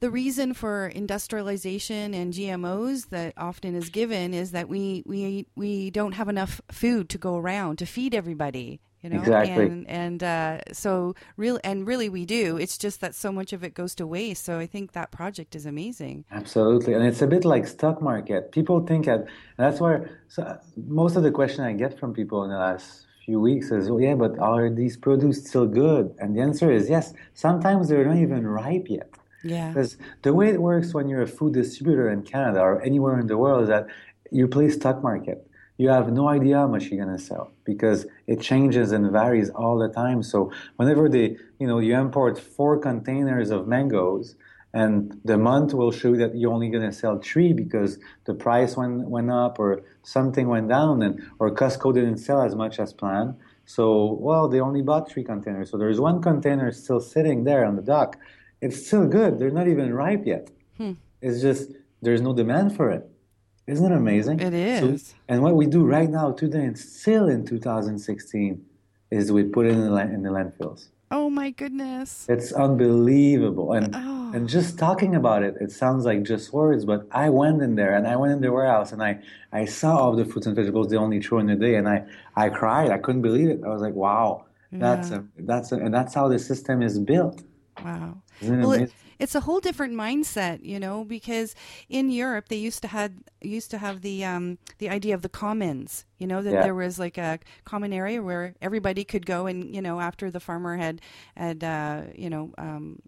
the 0.00 0.10
reason 0.10 0.54
for 0.54 0.88
industrialization 0.88 2.14
and 2.14 2.32
GMOs 2.32 3.10
that 3.10 3.34
often 3.36 3.74
is 3.74 3.90
given 3.90 4.32
is 4.32 4.52
that 4.52 4.68
we 4.68 5.02
we 5.06 5.46
we 5.54 5.90
don't 5.90 6.12
have 6.12 6.28
enough 6.28 6.60
food 6.70 7.08
to 7.10 7.18
go 7.18 7.36
around 7.36 7.76
to 7.78 7.86
feed 7.86 8.14
everybody. 8.14 8.80
You 9.02 9.08
know, 9.08 9.20
Exactly. 9.20 9.64
and 9.64 9.88
and 9.88 10.22
uh, 10.22 10.58
so 10.72 11.14
real 11.36 11.58
and 11.64 11.86
really 11.86 12.08
we 12.08 12.26
do. 12.26 12.56
It's 12.58 12.76
just 12.76 13.00
that 13.00 13.14
so 13.14 13.32
much 13.32 13.52
of 13.52 13.64
it 13.64 13.72
goes 13.72 13.94
to 13.94 14.06
waste. 14.06 14.44
So 14.44 14.58
I 14.58 14.66
think 14.66 14.92
that 14.92 15.10
project 15.10 15.54
is 15.54 15.64
amazing. 15.64 16.24
Absolutely, 16.30 16.92
and 16.94 17.04
it's 17.04 17.22
a 17.22 17.26
bit 17.26 17.44
like 17.44 17.66
stock 17.66 18.02
market. 18.02 18.52
People 18.52 18.86
think 18.86 19.06
that, 19.06 19.26
that's 19.56 19.80
where 19.80 20.10
so 20.28 20.58
most 20.76 21.16
of 21.16 21.22
the 21.22 21.30
question 21.30 21.64
I 21.64 21.72
get 21.72 21.98
from 21.98 22.12
people 22.12 22.44
in 22.44 22.50
the 22.50 22.58
last 22.58 23.06
few 23.24 23.40
weeks 23.40 23.70
is, 23.70 23.88
"Oh 23.88 23.98
yeah, 23.98 24.14
but 24.14 24.38
are 24.38 24.70
these 24.70 24.96
produce 24.96 25.38
still 25.46 25.66
good?" 25.66 26.14
And 26.18 26.36
the 26.36 26.40
answer 26.40 26.70
is 26.70 26.88
yes. 26.88 27.12
Sometimes 27.34 27.88
they're 27.88 28.04
not 28.04 28.16
even 28.16 28.46
ripe 28.46 28.88
yet. 28.88 29.10
Yeah. 29.42 29.68
Because 29.68 29.96
the 30.22 30.34
way 30.34 30.48
it 30.50 30.60
works 30.60 30.92
when 30.94 31.08
you're 31.08 31.22
a 31.22 31.26
food 31.26 31.54
distributor 31.54 32.10
in 32.10 32.22
Canada 32.22 32.60
or 32.60 32.82
anywhere 32.82 33.18
in 33.18 33.26
the 33.26 33.38
world 33.38 33.62
is 33.62 33.68
that 33.68 33.86
you 34.30 34.46
play 34.48 34.68
stock 34.68 35.02
market. 35.02 35.46
You 35.78 35.88
have 35.88 36.12
no 36.12 36.28
idea 36.28 36.58
how 36.58 36.68
much 36.68 36.84
you're 36.86 37.02
gonna 37.02 37.18
sell 37.18 37.52
because 37.64 38.06
it 38.26 38.40
changes 38.40 38.92
and 38.92 39.10
varies 39.10 39.48
all 39.50 39.78
the 39.78 39.88
time. 39.88 40.22
So 40.22 40.52
whenever 40.76 41.08
they, 41.08 41.38
you 41.58 41.66
know, 41.66 41.78
you 41.78 41.94
import 41.96 42.38
four 42.38 42.78
containers 42.78 43.50
of 43.50 43.66
mangoes, 43.66 44.36
and 44.72 45.18
the 45.24 45.36
month 45.36 45.74
will 45.74 45.90
show 45.92 46.14
that 46.16 46.36
you're 46.36 46.52
only 46.52 46.68
gonna 46.68 46.92
sell 46.92 47.18
three 47.18 47.52
because 47.52 47.98
the 48.24 48.34
price 48.34 48.76
went 48.76 49.08
went 49.08 49.30
up 49.30 49.58
or 49.58 49.82
something 50.02 50.46
went 50.48 50.68
down, 50.68 51.02
and 51.02 51.20
or 51.38 51.50
Costco 51.50 51.92
didn't 51.94 52.18
sell 52.18 52.42
as 52.42 52.54
much 52.54 52.78
as 52.78 52.92
planned. 52.92 53.34
So 53.66 53.84
well, 54.20 54.48
they 54.48 54.60
only 54.60 54.82
bought 54.82 55.10
three 55.10 55.24
containers. 55.24 55.70
So 55.70 55.76
there's 55.78 56.00
one 56.00 56.20
container 56.22 56.70
still 56.72 57.00
sitting 57.00 57.44
there 57.44 57.64
on 57.64 57.76
the 57.76 57.82
dock. 57.82 58.16
It's 58.60 58.86
still 58.86 59.06
good. 59.06 59.38
They're 59.38 59.50
not 59.60 59.68
even 59.68 59.92
ripe 59.94 60.24
yet. 60.26 60.50
Hmm. 60.76 60.92
It's 61.22 61.40
just 61.40 61.72
there's 62.02 62.20
no 62.20 62.32
demand 62.32 62.76
for 62.76 62.90
it. 62.90 63.08
Isn't 63.66 63.92
it 63.92 63.94
amazing? 63.94 64.40
it 64.40 64.54
is 64.54 65.06
So- 65.08 65.14
and 65.28 65.42
what 65.42 65.54
we 65.54 65.66
do 65.66 65.84
right 65.84 66.10
now, 66.10 66.32
today, 66.32 66.64
and 66.64 66.76
still 66.76 67.28
in 67.28 67.44
2016, 67.44 68.64
is 69.12 69.30
we 69.30 69.44
put 69.44 69.66
it 69.66 69.72
in 69.72 69.80
the, 69.82 69.96
in 70.16 70.22
the 70.22 70.30
landfills. 70.30 70.88
Oh 71.10 71.30
my 71.30 71.50
goodness. 71.50 72.26
It's 72.28 72.52
unbelievable. 72.52 73.72
And 73.72 73.94
Oh. 73.94 74.19
And 74.32 74.48
just 74.48 74.78
talking 74.78 75.14
about 75.14 75.42
it, 75.42 75.56
it 75.60 75.72
sounds 75.72 76.04
like 76.04 76.22
just 76.22 76.52
words, 76.52 76.84
but 76.84 77.06
I 77.10 77.30
went 77.30 77.62
in 77.62 77.74
there 77.74 77.94
and 77.94 78.06
I 78.06 78.16
went 78.16 78.32
in 78.32 78.40
the 78.40 78.52
warehouse 78.52 78.92
and 78.92 79.02
I, 79.02 79.20
I 79.52 79.64
saw 79.64 79.96
all 79.96 80.16
the 80.16 80.24
fruits 80.24 80.46
and 80.46 80.54
vegetables 80.56 80.88
they 80.90 80.96
only 80.96 81.20
throw 81.20 81.38
in 81.38 81.50
a 81.50 81.56
day 81.56 81.74
and 81.76 81.88
I, 81.88 82.04
I 82.36 82.48
cried. 82.50 82.90
I 82.90 82.98
couldn't 82.98 83.22
believe 83.22 83.48
it. 83.48 83.60
I 83.64 83.68
was 83.68 83.82
like, 83.82 83.94
wow, 83.94 84.46
that's 84.78 85.10
a, 85.10 85.24
that's 85.38 85.72
a, 85.72 85.76
and 85.76 85.92
that's 85.92 86.14
how 86.14 86.28
the 86.28 86.38
system 86.38 86.82
is 86.82 86.98
built. 86.98 87.42
Wow. 87.82 88.22
Isn't 88.40 88.60
it 88.60 88.68
Well, 88.68 88.72
it, 88.72 88.94
it's 89.18 89.34
a 89.34 89.40
whole 89.40 89.60
different 89.60 89.94
mindset, 89.94 90.62
you 90.62 90.78
know, 90.78 91.04
because 91.04 91.54
in 91.88 92.10
Europe 92.10 92.48
they 92.48 92.56
used 92.56 92.82
to 92.82 92.88
had 92.88 93.22
used 93.40 93.70
to 93.70 93.78
have 93.78 94.02
the 94.02 94.22
um, 94.24 94.58
the 94.78 94.90
idea 94.90 95.14
of 95.14 95.22
the 95.22 95.30
commons, 95.30 96.04
you 96.18 96.26
know, 96.26 96.42
that 96.42 96.60
Yeah. 96.60 96.60
there 96.60 96.74
was 96.74 96.98
like 96.98 97.16
a 97.16 97.38
common 97.64 97.92
area 97.92 98.22
where 98.22 98.54
everybody 98.60 99.02
could 99.04 99.24
go 99.24 99.46
and 99.46 99.74
you 99.74 99.80
know 99.80 99.98
after 100.00 100.30
the 100.30 100.40
farmer 100.40 100.76
had 100.76 101.00
had 101.36 101.64
uh, 101.64 102.02
you 102.14 102.28
know 102.28 102.52
um, 102.58 102.98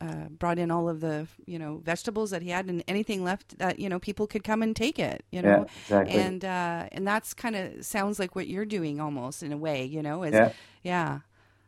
uh, 0.00 0.28
brought 0.38 0.58
in 0.58 0.70
all 0.70 0.88
of 0.88 1.00
the 1.00 1.26
you 1.46 1.58
know 1.58 1.80
vegetables 1.84 2.30
that 2.30 2.42
he 2.42 2.50
had 2.50 2.66
and 2.66 2.82
anything 2.88 3.22
left 3.22 3.58
that 3.58 3.78
you 3.78 3.88
know 3.88 3.98
people 3.98 4.26
could 4.26 4.42
come 4.44 4.62
and 4.62 4.74
take 4.74 4.98
it, 4.98 5.24
you 5.30 5.42
know, 5.42 5.66
Yeah, 5.66 5.82
exactly. 5.82 6.20
and 6.20 6.44
uh, 6.44 6.88
and 6.92 7.06
that's 7.06 7.34
kind 7.34 7.54
of 7.56 7.84
sounds 7.84 8.18
like 8.18 8.34
what 8.34 8.46
you're 8.48 8.64
doing 8.78 9.00
almost 9.00 9.42
in 9.42 9.52
a 9.52 9.56
way, 9.58 9.84
you 9.84 10.02
know, 10.02 10.22
is 10.22 10.34
Yeah. 10.34 10.52
yeah, 10.82 11.18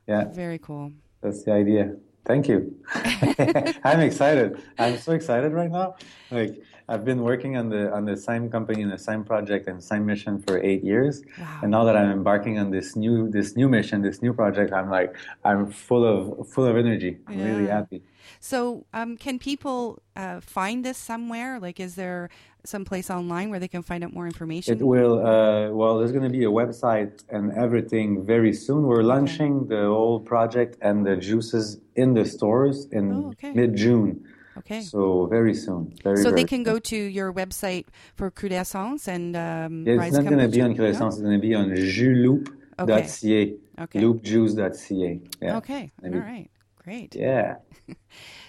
Yeah. 0.07 0.25
very 0.33 0.59
cool. 0.59 0.93
That's 1.23 1.43
the 1.45 1.53
idea. 1.53 1.95
Thank 2.25 2.49
you. 2.49 2.59
I'm 3.85 4.01
excited. 4.01 4.63
I'm 4.79 4.97
so 4.99 5.13
excited 5.13 5.53
right 5.53 5.71
now. 5.71 5.97
Like 6.31 6.63
I've 6.89 7.05
been 7.05 7.23
working 7.23 7.57
on 7.57 7.69
the 7.69 7.93
on 7.93 8.05
the 8.05 8.17
same 8.17 8.49
company 8.51 8.83
and 8.83 8.91
the 8.93 8.99
same 9.11 9.25
project 9.25 9.69
and 9.69 9.83
same 9.83 10.05
mission 10.07 10.41
for 10.47 10.55
eight 10.63 10.83
years, 10.85 11.23
Wow. 11.39 11.59
and 11.63 11.71
now 11.71 11.85
that 11.85 11.97
I'm 11.97 12.11
embarking 12.11 12.59
on 12.59 12.71
this 12.71 12.97
new 12.97 13.29
this 13.31 13.57
new 13.57 13.69
mission, 13.69 14.03
this 14.03 14.23
new 14.23 14.33
project, 14.33 14.73
I'm 14.73 14.89
like 14.91 15.17
I'm 15.45 15.71
full 15.71 16.05
of 16.05 16.49
full 16.49 16.67
of 16.67 16.77
energy. 16.77 17.19
I'm 17.29 17.41
really 17.43 17.67
happy. 17.67 18.03
So, 18.41 18.87
um, 18.93 19.17
can 19.17 19.39
people 19.39 20.03
uh, 20.17 20.41
find 20.41 20.85
this 20.85 20.99
somewhere? 20.99 21.59
Like, 21.61 21.81
is 21.81 21.95
there 21.95 22.29
some 22.65 22.85
place 22.85 23.11
online 23.11 23.51
where 23.51 23.59
they 23.59 23.69
can 23.69 23.83
find 23.83 24.05
out 24.05 24.13
more 24.13 24.27
information? 24.27 24.79
It 24.79 24.85
will. 24.85 25.25
Uh, 25.27 25.71
well, 25.71 25.99
there's 25.99 26.13
going 26.13 26.25
to 26.25 26.31
be 26.31 26.45
a 26.45 26.51
website 26.51 27.25
and 27.31 27.53
everything 27.53 28.25
very 28.25 28.53
soon. 28.53 28.85
We're 28.85 29.03
launching 29.03 29.67
the 29.69 29.83
whole 29.87 30.21
project 30.21 30.77
and 30.81 31.05
the 31.07 31.17
juices 31.17 31.79
in 31.97 32.15
the 32.15 32.25
stores 32.25 32.87
in 32.93 33.13
Oh, 33.13 33.29
okay. 33.33 33.53
mid 33.53 33.77
June. 33.77 34.25
Okay. 34.59 34.83
So 34.83 35.27
very 35.27 35.55
soon. 35.55 35.95
Very, 36.05 36.19
so 36.19 36.25
very 36.25 36.37
they 36.43 36.45
can 36.45 36.59
soon. 36.59 36.75
go 36.75 36.79
to 36.79 36.97
your 36.97 37.33
website 37.33 37.87
for 38.15 38.31
Crudessence 38.31 39.09
and 39.09 39.35
um, 39.35 39.85
Yeah, 39.87 40.03
it's 40.03 40.15
not 40.15 40.25
going 40.25 40.39
to 40.39 40.49
be 40.49 40.61
on 40.61 40.75
Crudessence. 40.75 41.15
It's 41.15 41.23
going 41.23 41.41
to 41.41 41.47
be 41.49 41.55
on 41.55 41.71
juloop.ca. 41.71 43.55
Okay. 43.81 44.01
Loopjuice.ca. 44.01 45.21
Yeah. 45.41 45.57
Okay. 45.57 45.91
Maybe. 46.03 46.15
All 46.17 46.21
right. 46.23 46.51
Great. 46.85 47.15
Yeah. 47.15 47.57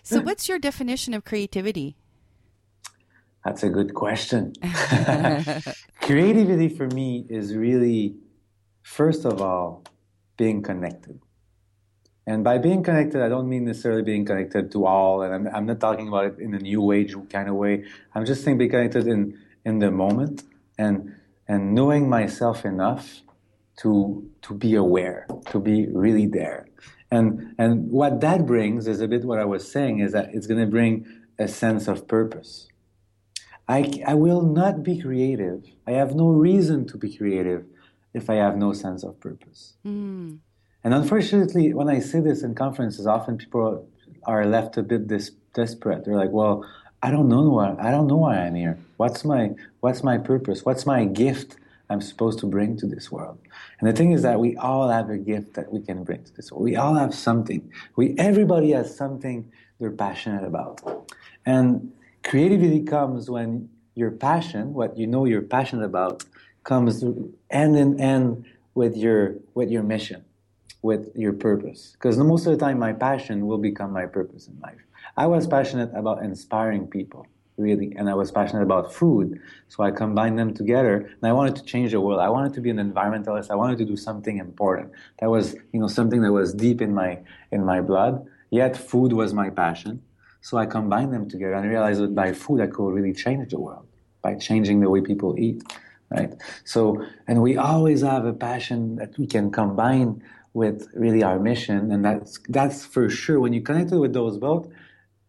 So, 0.05 0.19
what's 0.19 0.49
your 0.49 0.59
definition 0.59 1.13
of 1.13 1.23
creativity? 1.23 1.95
That's 3.45 3.63
a 3.63 3.69
good 3.69 3.93
question. 3.93 4.53
Creativity 6.01 6.67
for 6.67 6.87
me 6.87 7.25
is 7.29 7.55
really, 7.55 8.15
first 8.81 9.23
of 9.23 9.41
all, 9.41 9.83
being 10.35 10.61
connected. 10.61 11.21
And 12.25 12.43
by 12.43 12.57
being 12.57 12.83
connected, 12.83 13.21
I 13.21 13.29
don't 13.29 13.49
mean 13.49 13.65
necessarily 13.65 14.01
being 14.01 14.25
connected 14.25 14.71
to 14.71 14.85
all, 14.85 15.21
and 15.21 15.33
I'm, 15.33 15.55
I'm 15.55 15.65
not 15.65 15.79
talking 15.79 16.07
about 16.07 16.25
it 16.25 16.39
in 16.39 16.53
a 16.53 16.59
new 16.59 16.91
age 16.91 17.15
kind 17.29 17.49
of 17.49 17.55
way. 17.55 17.83
I'm 18.15 18.25
just 18.25 18.43
saying 18.43 18.57
being 18.57 18.71
connected 18.71 19.07
in, 19.07 19.37
in 19.65 19.79
the 19.79 19.91
moment 19.91 20.43
and, 20.77 21.15
and 21.47 21.73
knowing 21.73 22.09
myself 22.09 22.65
enough 22.65 23.21
to, 23.79 24.29
to 24.43 24.53
be 24.53 24.75
aware, 24.75 25.27
to 25.47 25.59
be 25.59 25.87
really 25.87 26.27
there. 26.27 26.67
And, 27.13 27.53
and 27.60 27.91
what 27.91 28.22
that 28.22 28.48
brings 28.48 28.88
is 28.88 29.00
a 29.00 29.08
bit 29.08 29.24
what 29.24 29.38
I 29.38 29.46
was 29.46 29.72
saying 29.72 30.00
is 30.00 30.13
that 30.13 30.34
it's 30.34 30.48
going 30.48 30.60
to 30.60 30.65
bring 30.65 31.05
a 31.38 31.48
sense 31.48 31.88
of 31.88 32.08
purpose. 32.08 32.67
I, 33.67 34.01
I 34.05 34.15
will 34.15 34.41
not 34.41 34.82
be 34.84 35.00
creative. 35.00 35.63
I 35.86 35.91
have 35.91 36.15
no 36.15 36.29
reason 36.29 36.88
to 36.88 36.98
be 36.98 37.15
creative 37.15 37.65
if 38.15 38.29
I 38.32 38.36
have 38.36 38.58
no 38.58 38.74
sense 38.74 39.03
of 39.03 39.20
purpose. 39.20 39.75
Mm. 39.86 40.39
And 40.84 40.93
unfortunately, 40.93 41.74
when 41.74 41.88
I 41.88 42.00
say 42.00 42.20
this 42.20 42.41
in 42.41 42.55
conferences, 42.55 43.05
often 43.05 43.38
people 43.38 43.88
are 44.24 44.46
left 44.46 44.77
a 44.77 44.84
bit 44.84 45.08
dis- 45.08 45.32
desperate. 45.53 46.05
They're 46.05 46.17
like, 46.17 46.32
"Well, 46.32 46.65
I 47.01 47.12
don't 47.12 47.29
know 47.29 47.48
why. 47.50 47.75
I 47.79 47.91
don't 47.91 48.08
know 48.08 48.17
why 48.17 48.38
I'm 48.38 48.55
here. 48.55 48.77
What's 48.98 49.24
my 49.24 49.51
What's 49.79 50.03
my 50.03 50.17
purpose? 50.17 50.65
What's 50.65 50.86
my 50.86 51.05
gift 51.05 51.58
I'm 51.93 52.01
supposed 52.01 52.39
to 52.39 52.47
bring 52.47 52.75
to 52.77 52.88
this 52.88 53.12
world?" 53.12 53.38
And 53.79 53.88
the 53.89 53.93
thing 53.93 54.12
is 54.12 54.21
that 54.23 54.39
we 54.39 54.55
all 54.57 54.89
have 54.89 55.09
a 55.09 55.17
gift 55.17 55.53
that 55.53 55.71
we 55.71 55.79
can 55.81 56.03
bring 56.03 56.23
to 56.23 56.33
this 56.35 56.51
world. 56.51 56.63
We 56.63 56.75
all 56.75 56.95
have 56.95 57.13
something. 57.13 57.62
We 57.95 58.15
everybody 58.17 58.71
has 58.71 58.95
something 58.95 59.38
they're 59.79 59.91
passionate 60.07 60.43
about, 60.43 60.73
and 61.45 61.91
creativity 62.23 62.81
comes 62.83 63.29
when 63.29 63.69
your 63.95 64.12
passion, 64.12 64.73
what 64.73 64.97
you 64.97 65.07
know 65.07 65.23
you're 65.25 65.47
passionate 65.57 65.85
about, 65.85 66.25
comes 66.63 67.03
end 67.50 67.77
in 67.77 68.00
end 68.00 68.45
with 68.73 68.97
your 68.97 69.35
with 69.53 69.69
your 69.69 69.83
mission 69.83 70.25
with 70.83 71.15
your 71.15 71.33
purpose. 71.33 71.93
Because 71.93 72.17
most 72.17 72.45
of 72.45 72.51
the 72.51 72.63
time, 72.63 72.77
my 72.77 72.93
passion 72.93 73.47
will 73.47 73.57
become 73.57 73.91
my 73.91 74.05
purpose 74.05 74.47
in 74.47 74.59
life. 74.59 74.81
I 75.17 75.25
was 75.25 75.47
passionate 75.47 75.91
about 75.95 76.21
inspiring 76.21 76.88
people, 76.88 77.25
really, 77.57 77.93
and 77.95 78.10
I 78.10 78.13
was 78.13 78.31
passionate 78.31 78.63
about 78.63 78.93
food. 78.93 79.39
So 79.67 79.83
I 79.83 79.91
combined 79.91 80.38
them 80.39 80.53
together, 80.53 80.98
and 80.98 81.24
I 81.24 81.33
wanted 81.33 81.55
to 81.57 81.63
change 81.63 81.91
the 81.91 82.01
world. 82.01 82.19
I 82.19 82.29
wanted 82.29 82.53
to 82.55 82.62
be 82.62 82.69
an 82.69 82.77
environmentalist. 82.77 83.51
I 83.51 83.55
wanted 83.55 83.77
to 83.79 83.86
do 83.86 83.95
something 83.95 84.38
important. 84.38 84.91
That 85.19 85.29
was, 85.29 85.55
you 85.72 85.79
know, 85.79 85.88
something 85.88 86.22
that 86.22 86.31
was 86.31 86.53
deep 86.53 86.81
in 86.81 86.93
my 86.93 87.19
in 87.51 87.65
my 87.65 87.81
blood. 87.81 88.25
Yet 88.50 88.77
food 88.77 89.13
was 89.13 89.33
my 89.33 89.50
passion. 89.50 90.01
So 90.41 90.57
I 90.57 90.65
combined 90.65 91.13
them 91.13 91.29
together 91.29 91.53
and 91.53 91.69
realized 91.69 92.01
that 92.01 92.13
by 92.13 92.33
food 92.33 92.60
I 92.62 92.67
could 92.67 92.89
really 92.89 93.13
change 93.13 93.51
the 93.51 93.60
world 93.60 93.88
by 94.24 94.33
changing 94.36 94.79
the 94.79 94.89
way 94.89 95.01
people 95.01 95.36
eat. 95.38 95.62
Right. 96.10 96.33
So, 96.63 97.05
and 97.27 97.41
we 97.41 97.57
always 97.57 98.01
have 98.01 98.25
a 98.25 98.33
passion 98.33 98.98
that 98.98 99.17
we 99.17 99.25
can 99.27 99.51
combine 99.51 100.24
with 100.53 100.88
really 100.93 101.24
our 101.24 101.39
mission, 101.39 101.91
and 101.91 102.05
that's 102.05 102.39
that's 102.50 102.86
for 102.86 103.10
sure. 103.10 103.39
When 103.39 103.53
you 103.53 103.62
connect 103.62 103.91
it 103.91 103.98
with 103.98 104.13
those 104.13 104.38
both, 104.38 104.67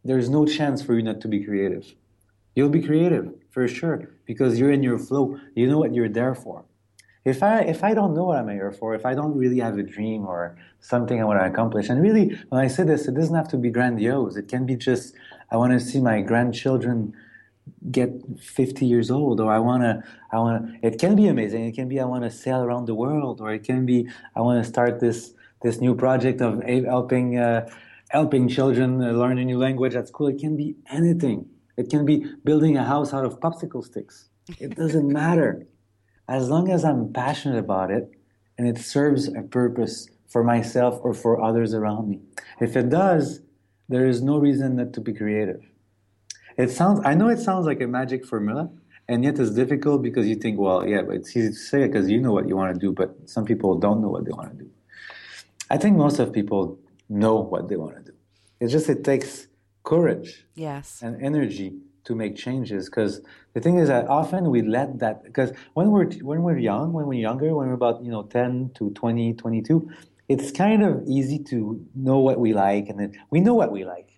there's 0.05 0.29
no 0.29 0.45
chance 0.45 0.83
for 0.83 0.95
you 0.95 1.03
not 1.03 1.23
to 1.23 1.29
be 1.29 1.43
creative. 1.43 1.95
You'll 2.55 2.69
be 2.69 2.83
creative 2.83 3.35
for 3.51 3.67
sure 3.67 4.11
because 4.27 4.59
you're 4.59 4.73
in 4.73 4.83
your 4.83 4.99
flow. 4.99 5.39
You 5.55 5.69
know 5.69 5.79
what 5.79 5.95
you're 5.95 6.09
there 6.09 6.35
for. 6.35 6.65
If 7.25 7.43
I 7.43 7.61
if 7.61 7.83
I 7.83 7.95
don't 7.95 8.15
know 8.15 8.25
what 8.25 8.39
I'm 8.39 8.49
here 8.49 8.71
for, 8.71 8.95
if 8.95 9.07
I 9.07 9.15
don't 9.15 9.37
really 9.37 9.61
have 9.61 9.79
a 9.79 9.83
dream 9.83 10.27
or 10.27 10.57
something 10.81 11.21
I 11.21 11.25
want 11.25 11.41
to 11.41 11.47
accomplish, 11.47 11.89
and 11.89 12.03
really 12.03 12.39
when 12.51 12.61
I 12.61 12.69
say 12.69 12.85
this, 12.85 13.09
it 13.09 13.15
doesn't 13.15 13.35
have 13.35 13.49
to 13.49 13.57
be 13.57 13.71
grandiose. 13.71 14.37
It 14.37 14.49
can 14.49 14.67
be 14.67 14.77
just 14.77 15.15
I 15.51 15.57
want 15.57 15.73
to 15.73 15.81
see 15.81 16.01
my 16.01 16.21
grandchildren 16.21 17.15
get 17.91 18.11
50 18.39 18.85
years 18.85 19.11
old 19.11 19.41
or 19.41 19.51
i 19.51 19.59
want 19.59 19.83
to 19.83 20.03
i 20.33 20.39
want 20.39 20.67
to 20.67 20.87
it 20.87 20.99
can 20.99 21.17
be 21.17 21.27
amazing 21.29 21.65
it 21.65 21.73
can 21.73 21.89
be 21.89 21.99
i 21.99 22.05
want 22.05 22.23
to 22.23 22.31
sail 22.31 22.63
around 22.63 22.87
the 22.87 22.95
world 22.95 23.41
or 23.41 23.53
it 23.53 23.65
can 23.65 23.87
be 23.87 24.07
i 24.37 24.41
want 24.41 24.63
to 24.63 24.69
start 24.69 25.01
this 25.01 25.33
this 25.63 25.81
new 25.81 25.95
project 25.95 26.43
of 26.43 26.63
helping 26.63 27.39
uh, 27.39 27.67
helping 28.09 28.49
children 28.49 28.99
learn 29.19 29.39
a 29.39 29.45
new 29.45 29.59
language 29.59 29.95
at 29.95 30.09
school 30.09 30.29
it 30.29 30.39
can 30.39 30.57
be 30.57 30.77
anything 30.91 31.47
it 31.77 31.91
can 31.91 32.05
be 32.05 32.25
building 32.45 32.77
a 32.77 32.85
house 32.85 33.13
out 33.13 33.25
of 33.25 33.41
popsicle 33.41 33.85
sticks 33.85 34.29
it 34.59 34.77
doesn't 34.77 35.09
matter 35.09 35.67
as 36.29 36.49
long 36.49 36.71
as 36.71 36.85
i'm 36.85 37.13
passionate 37.13 37.59
about 37.59 37.91
it 37.91 38.11
and 38.59 38.69
it 38.69 38.79
serves 38.79 39.29
a 39.29 39.43
purpose 39.43 40.09
for 40.29 40.45
myself 40.45 40.99
or 41.03 41.13
for 41.15 41.43
others 41.43 41.75
around 41.75 42.09
me 42.09 42.21
if 42.61 42.77
it 42.77 42.89
does 42.89 43.41
there 43.89 44.07
is 44.07 44.23
no 44.23 44.39
reason 44.39 44.77
not 44.77 44.93
to 44.93 45.01
be 45.01 45.13
creative 45.13 45.61
it 46.57 46.71
sounds, 46.71 47.01
I 47.05 47.15
know 47.15 47.29
it 47.29 47.39
sounds 47.41 47.67
like 47.67 47.81
a 47.81 47.87
magic 47.87 48.25
formula, 48.25 48.71
and 49.09 49.25
yet 49.25 49.39
it's 49.39 49.51
difficult 49.51 50.03
because 50.03 50.27
you 50.27 50.37
think, 50.37 50.59
well, 50.59 50.87
yeah, 50.87 51.03
but 51.03 51.17
it's 51.17 51.37
easy 51.37 51.49
to 51.49 51.55
say 51.55 51.87
because 51.87 52.09
you 52.09 52.21
know 52.21 52.33
what 52.33 52.49
you 52.49 52.57
want 52.57 52.75
to 52.75 52.81
do, 52.81 52.93
but 52.93 53.29
some 53.29 53.45
people 53.45 53.77
don't 53.79 54.01
know 54.01 54.09
what 54.09 54.25
they 54.25 54.31
want 54.31 54.57
to 54.57 54.65
do. 54.65 54.71
I 55.71 55.79
think 55.79 55.97
most 55.97 56.19
of 56.19 56.33
people 56.33 56.79
know 57.09 57.37
what 57.37 57.69
they 57.69 57.77
want 57.77 57.97
to 57.97 58.13
do. 58.13 58.17
It's 58.61 58.73
just 58.73 58.89
it 58.89 59.03
takes 59.03 59.49
courage 59.85 60.47
Yes. 60.55 61.01
and 61.03 61.21
energy 61.23 61.75
to 62.05 62.15
make 62.15 62.37
changes 62.37 62.87
because 62.91 63.21
the 63.55 63.61
thing 63.61 63.79
is 63.79 63.89
that 63.89 64.07
often 64.09 64.51
we 64.51 64.61
let 64.63 64.99
that 64.99 65.23
because 65.25 65.53
when 65.75 65.91
we're 65.91 66.11
when 66.31 66.43
we're 66.43 66.59
young 66.59 66.93
when 66.93 67.07
we're 67.07 67.25
younger 67.31 67.55
when 67.55 67.69
we're 67.69 67.75
about 67.83 68.03
you 68.05 68.11
know 68.11 68.25
10 68.25 68.73
to 68.75 68.91
20 68.91 69.35
22 69.35 69.89
it's 70.29 70.51
kind 70.51 70.83
of 70.83 71.03
easy 71.07 71.39
to 71.39 71.81
know 71.95 72.19
what 72.19 72.39
we 72.39 72.53
like 72.53 72.89
and 72.91 72.99
then 73.01 73.13
we 73.31 73.41
know 73.41 73.55
what 73.55 73.73
we 73.73 73.85
like 73.85 74.11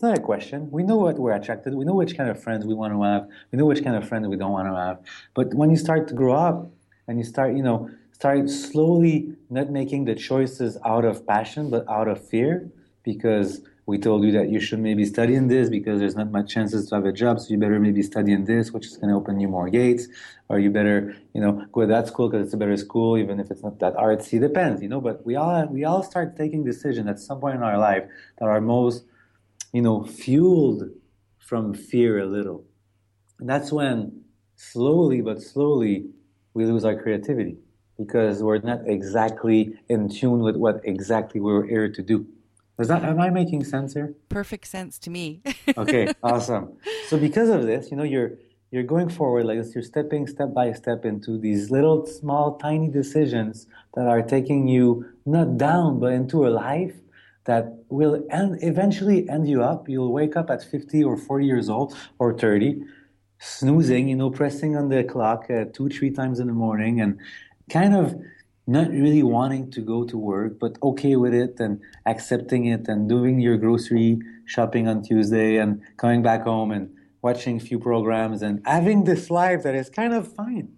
it's 0.00 0.02
not 0.02 0.16
a 0.16 0.22
question. 0.22 0.70
We 0.70 0.82
know 0.82 0.96
what 0.96 1.18
we're 1.18 1.34
attracted. 1.34 1.74
We 1.74 1.84
know 1.84 1.92
which 1.92 2.16
kind 2.16 2.30
of 2.30 2.42
friends 2.42 2.64
we 2.64 2.72
want 2.72 2.94
to 2.94 3.02
have. 3.02 3.28
We 3.52 3.58
know 3.58 3.66
which 3.66 3.84
kind 3.84 3.96
of 3.96 4.08
friends 4.08 4.26
we 4.28 4.36
don't 4.38 4.52
want 4.52 4.66
to 4.66 4.74
have. 4.74 4.98
But 5.34 5.52
when 5.52 5.68
you 5.68 5.76
start 5.76 6.08
to 6.08 6.14
grow 6.14 6.32
up 6.32 6.70
and 7.06 7.18
you 7.18 7.24
start, 7.24 7.54
you 7.54 7.62
know, 7.62 7.90
start 8.12 8.48
slowly 8.48 9.36
not 9.50 9.68
making 9.68 10.06
the 10.06 10.14
choices 10.14 10.78
out 10.86 11.04
of 11.04 11.26
passion 11.26 11.68
but 11.68 11.86
out 11.86 12.08
of 12.08 12.26
fear, 12.26 12.70
because 13.02 13.60
we 13.86 13.98
told 13.98 14.24
you 14.24 14.32
that 14.32 14.50
you 14.50 14.60
should 14.60 14.78
maybe 14.78 15.04
study 15.04 15.34
in 15.34 15.48
this 15.48 15.68
because 15.68 15.98
there's 16.00 16.16
not 16.16 16.30
much 16.30 16.52
chances 16.52 16.88
to 16.88 16.94
have 16.94 17.04
a 17.04 17.12
job, 17.12 17.40
so 17.40 17.48
you 17.48 17.58
better 17.58 17.80
maybe 17.80 18.02
study 18.02 18.32
in 18.32 18.44
this, 18.44 18.72
which 18.72 18.86
is 18.86 18.96
going 18.96 19.10
to 19.10 19.16
open 19.16 19.40
you 19.40 19.48
more 19.48 19.68
gates, 19.68 20.08
or 20.48 20.58
you 20.58 20.70
better, 20.70 21.16
you 21.34 21.40
know, 21.40 21.64
go 21.72 21.82
to 21.82 21.86
that 21.86 22.06
school 22.06 22.28
because 22.28 22.46
it's 22.46 22.54
a 22.54 22.56
better 22.56 22.76
school, 22.76 23.16
even 23.16 23.40
if 23.40 23.50
it's 23.50 23.62
not 23.62 23.78
that 23.80 23.94
artsy. 23.96 24.40
Depends, 24.40 24.82
you 24.82 24.88
know. 24.88 25.00
But 25.00 25.24
we 25.26 25.36
all 25.36 25.66
we 25.66 25.84
all 25.84 26.02
start 26.02 26.36
taking 26.36 26.64
decisions 26.64 27.08
at 27.08 27.18
some 27.18 27.40
point 27.40 27.56
in 27.56 27.62
our 27.62 27.78
life 27.78 28.04
that 28.38 28.46
are 28.46 28.60
most 28.60 29.04
you 29.72 29.82
know, 29.82 30.04
fueled 30.04 30.84
from 31.38 31.74
fear 31.74 32.20
a 32.20 32.26
little. 32.26 32.64
And 33.38 33.48
that's 33.48 33.72
when 33.72 34.22
slowly 34.56 35.22
but 35.22 35.40
slowly 35.40 36.10
we 36.52 36.66
lose 36.66 36.84
our 36.84 37.00
creativity 37.00 37.56
because 37.96 38.42
we're 38.42 38.58
not 38.58 38.80
exactly 38.86 39.78
in 39.88 40.08
tune 40.08 40.40
with 40.40 40.56
what 40.56 40.80
exactly 40.84 41.40
we 41.40 41.52
were 41.52 41.66
here 41.66 41.90
to 41.90 42.02
do. 42.02 42.26
Is 42.80 42.88
that 42.88 43.04
am 43.04 43.20
I 43.20 43.30
making 43.30 43.64
sense 43.64 43.94
here? 43.94 44.14
Perfect 44.28 44.66
sense 44.66 44.98
to 45.00 45.10
me. 45.10 45.42
Okay, 45.76 46.12
awesome. 46.22 46.76
So 47.08 47.16
because 47.16 47.48
of 47.48 47.62
this, 47.64 47.90
you 47.90 47.96
know, 47.96 48.02
you're 48.02 48.32
you're 48.70 48.88
going 48.94 49.08
forward 49.08 49.44
like 49.46 49.58
this, 49.58 49.74
you're 49.74 49.84
stepping 49.84 50.26
step 50.26 50.54
by 50.54 50.72
step 50.72 51.04
into 51.04 51.38
these 51.38 51.70
little 51.70 52.06
small 52.06 52.56
tiny 52.56 52.88
decisions 52.88 53.66
that 53.94 54.06
are 54.06 54.22
taking 54.22 54.68
you 54.68 55.04
not 55.26 55.58
down 55.58 56.00
but 56.00 56.12
into 56.12 56.46
a 56.46 56.50
life 56.50 56.94
that 57.44 57.64
will 57.88 58.24
end, 58.30 58.58
eventually 58.62 59.28
end 59.28 59.48
you 59.48 59.62
up. 59.62 59.88
You'll 59.88 60.12
wake 60.12 60.36
up 60.36 60.50
at 60.50 60.62
50 60.62 61.02
or 61.04 61.16
40 61.16 61.46
years 61.46 61.68
old 61.68 61.96
or 62.18 62.36
30, 62.36 62.82
snoozing, 63.38 64.08
you 64.08 64.16
know, 64.16 64.30
pressing 64.30 64.76
on 64.76 64.88
the 64.88 65.02
clock 65.04 65.50
uh, 65.50 65.64
two, 65.72 65.88
three 65.88 66.10
times 66.10 66.38
in 66.38 66.46
the 66.46 66.52
morning 66.52 67.00
and 67.00 67.18
kind 67.70 67.94
of 67.94 68.14
not 68.70 68.88
really 68.90 69.24
wanting 69.24 69.68
to 69.72 69.80
go 69.80 70.04
to 70.04 70.16
work, 70.16 70.60
but 70.60 70.78
okay 70.80 71.16
with 71.16 71.34
it 71.34 71.58
and 71.58 71.80
accepting 72.06 72.66
it 72.66 72.86
and 72.86 73.08
doing 73.08 73.40
your 73.40 73.56
grocery 73.56 74.20
shopping 74.44 74.86
on 74.86 75.02
Tuesday 75.02 75.56
and 75.56 75.82
coming 75.96 76.22
back 76.22 76.44
home 76.44 76.70
and 76.70 76.88
watching 77.20 77.56
a 77.56 77.60
few 77.60 77.80
programs 77.80 78.42
and 78.42 78.62
having 78.64 79.02
this 79.02 79.28
life 79.28 79.64
that 79.64 79.74
is 79.74 79.90
kind 79.90 80.14
of 80.14 80.32
fine. 80.32 80.68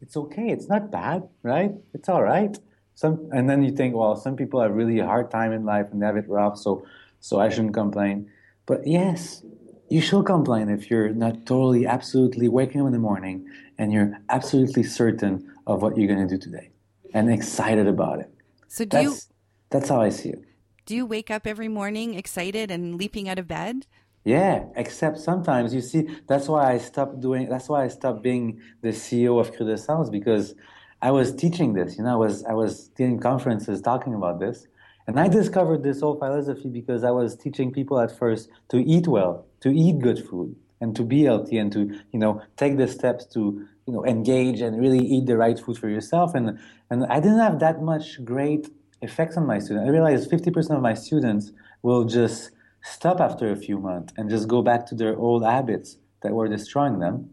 It's 0.00 0.16
okay. 0.16 0.48
It's 0.48 0.66
not 0.66 0.90
bad, 0.90 1.28
right? 1.42 1.72
It's 1.92 2.08
all 2.08 2.22
right. 2.22 2.58
Some, 2.94 3.28
and 3.32 3.50
then 3.50 3.62
you 3.62 3.70
think, 3.70 3.94
well, 3.94 4.16
some 4.16 4.34
people 4.34 4.62
have 4.62 4.72
really 4.72 4.98
a 5.00 5.06
hard 5.06 5.30
time 5.30 5.52
in 5.52 5.66
life 5.66 5.88
and 5.92 6.02
have 6.02 6.16
it 6.16 6.28
rough, 6.28 6.56
so 6.58 6.86
so 7.20 7.38
I 7.38 7.50
shouldn't 7.50 7.74
complain. 7.74 8.30
But 8.66 8.86
yes, 8.86 9.44
you 9.88 10.00
should 10.00 10.24
complain 10.24 10.70
if 10.70 10.90
you're 10.90 11.10
not 11.10 11.46
totally, 11.46 11.86
absolutely 11.86 12.48
waking 12.48 12.80
up 12.80 12.86
in 12.88 12.92
the 12.92 12.98
morning 12.98 13.46
and 13.78 13.92
you're 13.92 14.18
absolutely 14.28 14.82
certain 14.82 15.52
of 15.66 15.82
what 15.82 15.96
you're 15.96 16.08
going 16.12 16.26
to 16.26 16.36
do 16.36 16.38
today 16.38 16.71
and 17.14 17.30
excited 17.30 17.86
about 17.86 18.20
it. 18.20 18.30
so 18.68 18.84
do 18.84 18.98
you 18.98 19.10
That's 19.10 19.28
that's 19.70 19.88
how 19.88 20.00
I 20.02 20.10
see 20.10 20.30
it. 20.30 20.42
do 20.86 20.94
you 20.94 21.06
wake 21.06 21.30
up 21.30 21.46
every 21.46 21.68
morning 21.68 22.14
excited 22.14 22.70
and 22.70 22.96
leaping 23.00 23.28
out 23.28 23.38
of 23.38 23.46
bed? 23.48 23.86
Yeah, 24.24 24.66
except 24.76 25.18
sometimes 25.18 25.74
you 25.74 25.80
see 25.80 26.02
that's 26.28 26.48
why 26.48 26.72
I 26.74 26.78
stopped 26.78 27.20
doing 27.20 27.48
that's 27.48 27.68
why 27.68 27.84
I 27.84 27.88
stopped 27.88 28.22
being 28.22 28.60
the 28.82 28.90
CEO 28.90 29.40
of 29.40 29.52
Crudessence 29.54 30.10
because 30.10 30.54
I 31.00 31.10
was 31.10 31.34
teaching 31.34 31.72
this, 31.72 31.98
you 31.98 32.04
know, 32.04 32.12
I 32.12 32.20
was 32.26 32.44
I 32.44 32.54
was 32.54 32.88
doing 33.00 33.18
conferences 33.18 33.80
talking 33.80 34.14
about 34.14 34.38
this. 34.40 34.66
And 35.08 35.18
I 35.18 35.26
discovered 35.26 35.82
this 35.82 36.00
whole 36.00 36.16
philosophy 36.16 36.68
because 36.68 37.02
I 37.02 37.10
was 37.10 37.34
teaching 37.34 37.72
people 37.72 37.98
at 37.98 38.16
first 38.16 38.48
to 38.68 38.76
eat 38.78 39.08
well, 39.08 39.44
to 39.64 39.68
eat 39.84 39.98
good 39.98 40.24
food, 40.28 40.54
and 40.80 40.94
to 40.94 41.02
be 41.02 41.24
healthy 41.24 41.58
and 41.58 41.72
to, 41.72 41.80
you 42.12 42.20
know, 42.20 42.40
take 42.56 42.76
the 42.76 42.86
steps 42.86 43.26
to, 43.34 43.66
you 43.86 43.92
know, 43.92 44.04
engage 44.04 44.60
and 44.60 44.80
really 44.80 45.04
eat 45.04 45.26
the 45.26 45.36
right 45.36 45.58
food 45.58 45.78
for 45.78 45.88
yourself. 45.88 46.34
And 46.34 46.58
and 46.90 47.06
I 47.06 47.20
didn't 47.20 47.38
have 47.38 47.58
that 47.60 47.82
much 47.82 48.24
great 48.24 48.68
effects 49.00 49.36
on 49.36 49.46
my 49.46 49.58
students. 49.58 49.88
I 49.88 49.90
realized 49.90 50.30
50% 50.30 50.76
of 50.76 50.82
my 50.82 50.94
students 50.94 51.52
will 51.82 52.04
just 52.04 52.50
stop 52.82 53.20
after 53.20 53.50
a 53.50 53.56
few 53.56 53.78
months 53.78 54.12
and 54.16 54.30
just 54.30 54.48
go 54.48 54.62
back 54.62 54.86
to 54.86 54.94
their 54.94 55.16
old 55.16 55.44
habits 55.44 55.98
that 56.22 56.32
were 56.32 56.48
destroying 56.48 57.00
them. 57.00 57.30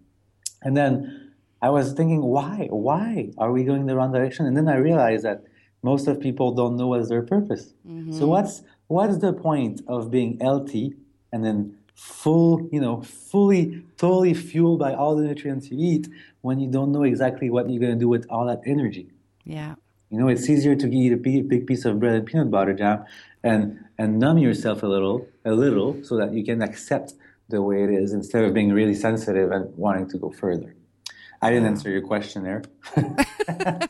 And 0.61 0.75
then 0.75 1.33
I 1.61 1.69
was 1.69 1.93
thinking, 1.93 2.21
why? 2.21 2.67
Why 2.71 3.31
are 3.37 3.51
we 3.51 3.63
going 3.63 3.85
the 3.85 3.95
wrong 3.95 4.11
direction? 4.11 4.45
And 4.45 4.57
then 4.57 4.67
I 4.67 4.77
realized 4.77 5.23
that 5.25 5.43
most 5.83 6.07
of 6.07 6.19
people 6.19 6.53
don't 6.53 6.75
know 6.75 6.87
what's 6.87 7.09
their 7.09 7.21
purpose. 7.21 7.73
Mm-hmm. 7.87 8.13
So 8.13 8.27
what's 8.27 8.63
what's 8.87 9.19
the 9.19 9.33
point 9.33 9.81
of 9.87 10.11
being 10.11 10.39
healthy 10.39 10.95
and 11.31 11.45
then 11.45 11.77
full, 11.99 12.69
you 12.71 12.79
know, 12.79 13.01
fully, 13.01 13.83
totally 13.97 14.33
fueled 14.33 14.79
by 14.79 14.93
all 14.93 15.15
the 15.15 15.23
nutrients 15.23 15.69
you 15.69 15.77
eat 15.77 16.07
when 16.41 16.59
you 16.59 16.71
don't 16.71 16.91
know 16.91 17.03
exactly 17.03 17.49
what 17.49 17.69
you're 17.69 17.79
going 17.79 17.93
to 17.93 17.99
do 17.99 18.07
with 18.07 18.25
all 18.29 18.45
that 18.45 18.61
energy? 18.65 19.09
Yeah. 19.43 19.75
You 20.09 20.17
know, 20.19 20.27
it's 20.27 20.49
easier 20.49 20.75
to 20.75 20.87
eat 20.89 21.11
a 21.11 21.17
big 21.17 21.47
big 21.49 21.67
piece 21.67 21.85
of 21.85 21.99
bread 21.99 22.15
and 22.15 22.25
peanut 22.25 22.49
butter 22.49 22.73
jam 22.73 23.05
and 23.43 23.79
and 23.97 24.17
numb 24.17 24.37
yourself 24.37 24.81
a 24.81 24.87
little, 24.87 25.27
a 25.45 25.51
little, 25.51 26.03
so 26.03 26.17
that 26.17 26.33
you 26.33 26.43
can 26.43 26.61
accept 26.61 27.13
the 27.49 27.61
way 27.61 27.83
it 27.83 27.89
is 27.89 28.13
instead 28.13 28.43
of 28.43 28.53
being 28.53 28.71
really 28.71 28.95
sensitive 28.95 29.51
and 29.51 29.75
wanting 29.77 30.09
to 30.09 30.17
go 30.17 30.31
further. 30.31 30.75
I 31.41 31.49
didn't 31.51 31.67
answer 31.67 31.89
your 31.89 32.01
question 32.01 32.43
there. 32.43 32.63
but 32.95 33.89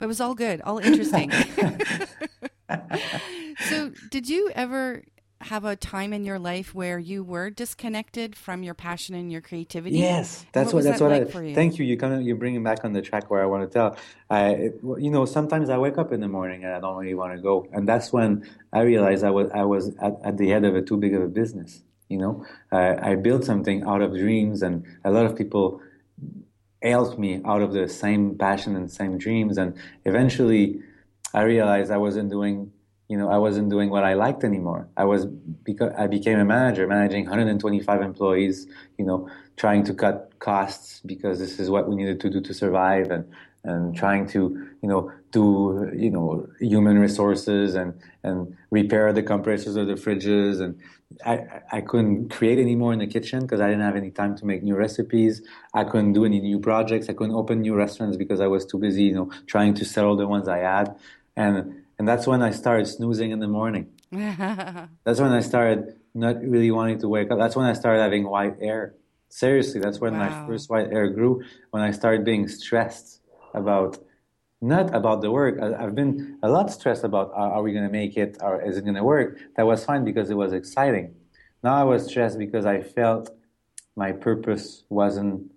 it 0.00 0.06
was 0.06 0.20
all 0.20 0.34
good, 0.34 0.60
all 0.62 0.78
interesting. 0.78 1.30
so, 3.68 3.92
did 4.10 4.28
you 4.28 4.50
ever 4.54 5.02
have 5.42 5.64
a 5.64 5.76
time 5.76 6.12
in 6.12 6.24
your 6.24 6.38
life 6.38 6.74
where 6.74 6.98
you 6.98 7.22
were 7.22 7.50
disconnected 7.50 8.34
from 8.34 8.62
your 8.62 8.74
passion 8.74 9.14
and 9.14 9.30
your 9.30 9.40
creativity? 9.40 9.98
Yes, 9.98 10.44
that's 10.52 10.66
what, 10.66 10.76
what 10.76 10.84
that's 10.84 10.98
that 10.98 11.04
what 11.04 11.22
like 11.22 11.36
I. 11.36 11.40
You? 11.48 11.54
Thank 11.54 11.78
you. 11.78 11.84
You 11.84 11.96
kind 11.96 12.14
of 12.14 12.22
you're 12.22 12.36
bringing 12.36 12.62
back 12.62 12.84
on 12.84 12.92
the 12.92 13.02
track 13.02 13.30
where 13.30 13.42
I 13.42 13.46
want 13.46 13.70
to 13.70 13.72
tell. 13.72 13.96
I, 14.30 14.70
you 14.98 15.10
know, 15.10 15.24
sometimes 15.24 15.70
I 15.70 15.78
wake 15.78 15.96
up 15.98 16.12
in 16.12 16.20
the 16.20 16.28
morning 16.28 16.64
and 16.64 16.74
I 16.74 16.80
don't 16.80 16.96
really 16.96 17.14
want 17.14 17.34
to 17.34 17.40
go, 17.40 17.68
and 17.72 17.88
that's 17.88 18.12
when 18.12 18.48
I 18.72 18.80
realized 18.82 19.24
I 19.24 19.30
was 19.30 19.50
I 19.52 19.64
was 19.64 19.94
at, 20.00 20.16
at 20.24 20.38
the 20.38 20.48
head 20.48 20.64
of 20.64 20.74
a 20.74 20.82
too 20.82 20.96
big 20.96 21.14
of 21.14 21.22
a 21.22 21.28
business. 21.28 21.82
You 22.08 22.18
know, 22.18 22.46
I 22.72 23.16
built 23.16 23.44
something 23.44 23.82
out 23.82 24.00
of 24.00 24.14
dreams, 24.14 24.62
and 24.62 24.84
a 25.04 25.10
lot 25.10 25.26
of 25.26 25.36
people 25.36 25.82
helped 26.82 27.18
me 27.18 27.42
out 27.44 27.60
of 27.60 27.72
the 27.72 27.88
same 27.88 28.36
passion 28.38 28.76
and 28.76 28.90
same 28.90 29.18
dreams, 29.18 29.58
and 29.58 29.76
eventually, 30.04 30.80
I 31.34 31.42
realized 31.42 31.90
I 31.90 31.98
wasn't 31.98 32.30
doing 32.30 32.72
you 33.08 33.16
know, 33.16 33.30
I 33.30 33.38
wasn't 33.38 33.70
doing 33.70 33.90
what 33.90 34.04
I 34.04 34.14
liked 34.14 34.44
anymore. 34.44 34.88
I 34.96 35.04
was 35.04 35.26
because 35.26 35.92
I 35.96 36.06
became 36.06 36.38
a 36.38 36.44
manager, 36.44 36.86
managing 36.86 37.24
125 37.24 38.02
employees. 38.02 38.66
You 38.98 39.06
know, 39.06 39.28
trying 39.56 39.84
to 39.84 39.94
cut 39.94 40.32
costs 40.38 41.00
because 41.04 41.38
this 41.38 41.58
is 41.58 41.70
what 41.70 41.88
we 41.88 41.96
needed 41.96 42.20
to 42.20 42.30
do 42.30 42.40
to 42.40 42.54
survive, 42.54 43.10
and 43.10 43.24
and 43.64 43.96
trying 43.96 44.26
to 44.28 44.68
you 44.82 44.88
know 44.88 45.12
do 45.32 45.90
you 45.94 46.10
know 46.10 46.46
human 46.60 46.98
resources 46.98 47.74
and 47.74 47.94
and 48.22 48.56
repair 48.70 49.12
the 49.12 49.22
compressors 49.22 49.76
of 49.76 49.86
the 49.86 49.94
fridges 49.94 50.60
and 50.60 50.78
I, 51.24 51.62
I 51.72 51.80
couldn't 51.80 52.28
create 52.28 52.58
anymore 52.58 52.92
in 52.92 52.98
the 52.98 53.06
kitchen 53.06 53.40
because 53.40 53.60
I 53.60 53.68
didn't 53.68 53.82
have 53.82 53.96
any 53.96 54.10
time 54.10 54.36
to 54.36 54.44
make 54.44 54.62
new 54.62 54.76
recipes. 54.76 55.42
I 55.72 55.84
couldn't 55.84 56.12
do 56.12 56.24
any 56.24 56.38
new 56.38 56.60
projects. 56.60 57.08
I 57.08 57.14
couldn't 57.14 57.34
open 57.34 57.62
new 57.62 57.74
restaurants 57.74 58.16
because 58.16 58.40
I 58.40 58.46
was 58.46 58.66
too 58.66 58.78
busy, 58.78 59.04
you 59.04 59.14
know, 59.14 59.30
trying 59.46 59.74
to 59.74 59.84
settle 59.86 60.16
the 60.16 60.26
ones 60.26 60.48
I 60.48 60.58
had. 60.58 60.94
And 61.34 61.77
and 61.98 62.06
that's 62.06 62.26
when 62.26 62.42
I 62.42 62.50
started 62.50 62.86
snoozing 62.86 63.30
in 63.30 63.40
the 63.40 63.48
morning. 63.48 63.88
that's 64.12 65.20
when 65.20 65.32
I 65.32 65.40
started 65.40 65.96
not 66.14 66.40
really 66.42 66.70
wanting 66.70 66.98
to 67.00 67.08
wake 67.08 67.30
up. 67.30 67.38
That's 67.38 67.56
when 67.56 67.66
I 67.66 67.72
started 67.72 68.00
having 68.00 68.28
white 68.28 68.60
hair. 68.60 68.94
Seriously, 69.28 69.80
that's 69.80 70.00
when 70.00 70.14
wow. 70.14 70.28
my 70.28 70.46
first 70.46 70.70
white 70.70 70.90
hair 70.90 71.08
grew. 71.08 71.42
When 71.70 71.82
I 71.82 71.90
started 71.90 72.24
being 72.24 72.48
stressed 72.48 73.20
about 73.52 73.98
not 74.60 74.94
about 74.94 75.20
the 75.20 75.30
work. 75.30 75.60
I, 75.60 75.80
have 75.80 75.94
been 75.94 76.38
a 76.42 76.48
lot 76.48 76.70
stressed 76.70 77.04
about 77.04 77.30
are, 77.34 77.52
are 77.54 77.62
we 77.62 77.72
going 77.72 77.84
to 77.84 77.92
make 77.92 78.16
it 78.16 78.38
or 78.40 78.60
is 78.60 78.76
it 78.76 78.82
going 78.82 78.96
to 78.96 79.04
work. 79.04 79.38
That 79.56 79.66
was 79.66 79.84
fine 79.84 80.04
because 80.04 80.30
it 80.30 80.34
was 80.34 80.52
exciting. 80.52 81.14
Now 81.62 81.74
I 81.74 81.84
was 81.84 82.06
stressed 82.06 82.38
because 82.38 82.66
I 82.66 82.82
felt 82.82 83.30
my 83.96 84.12
purpose 84.12 84.84
wasn't 84.88 85.50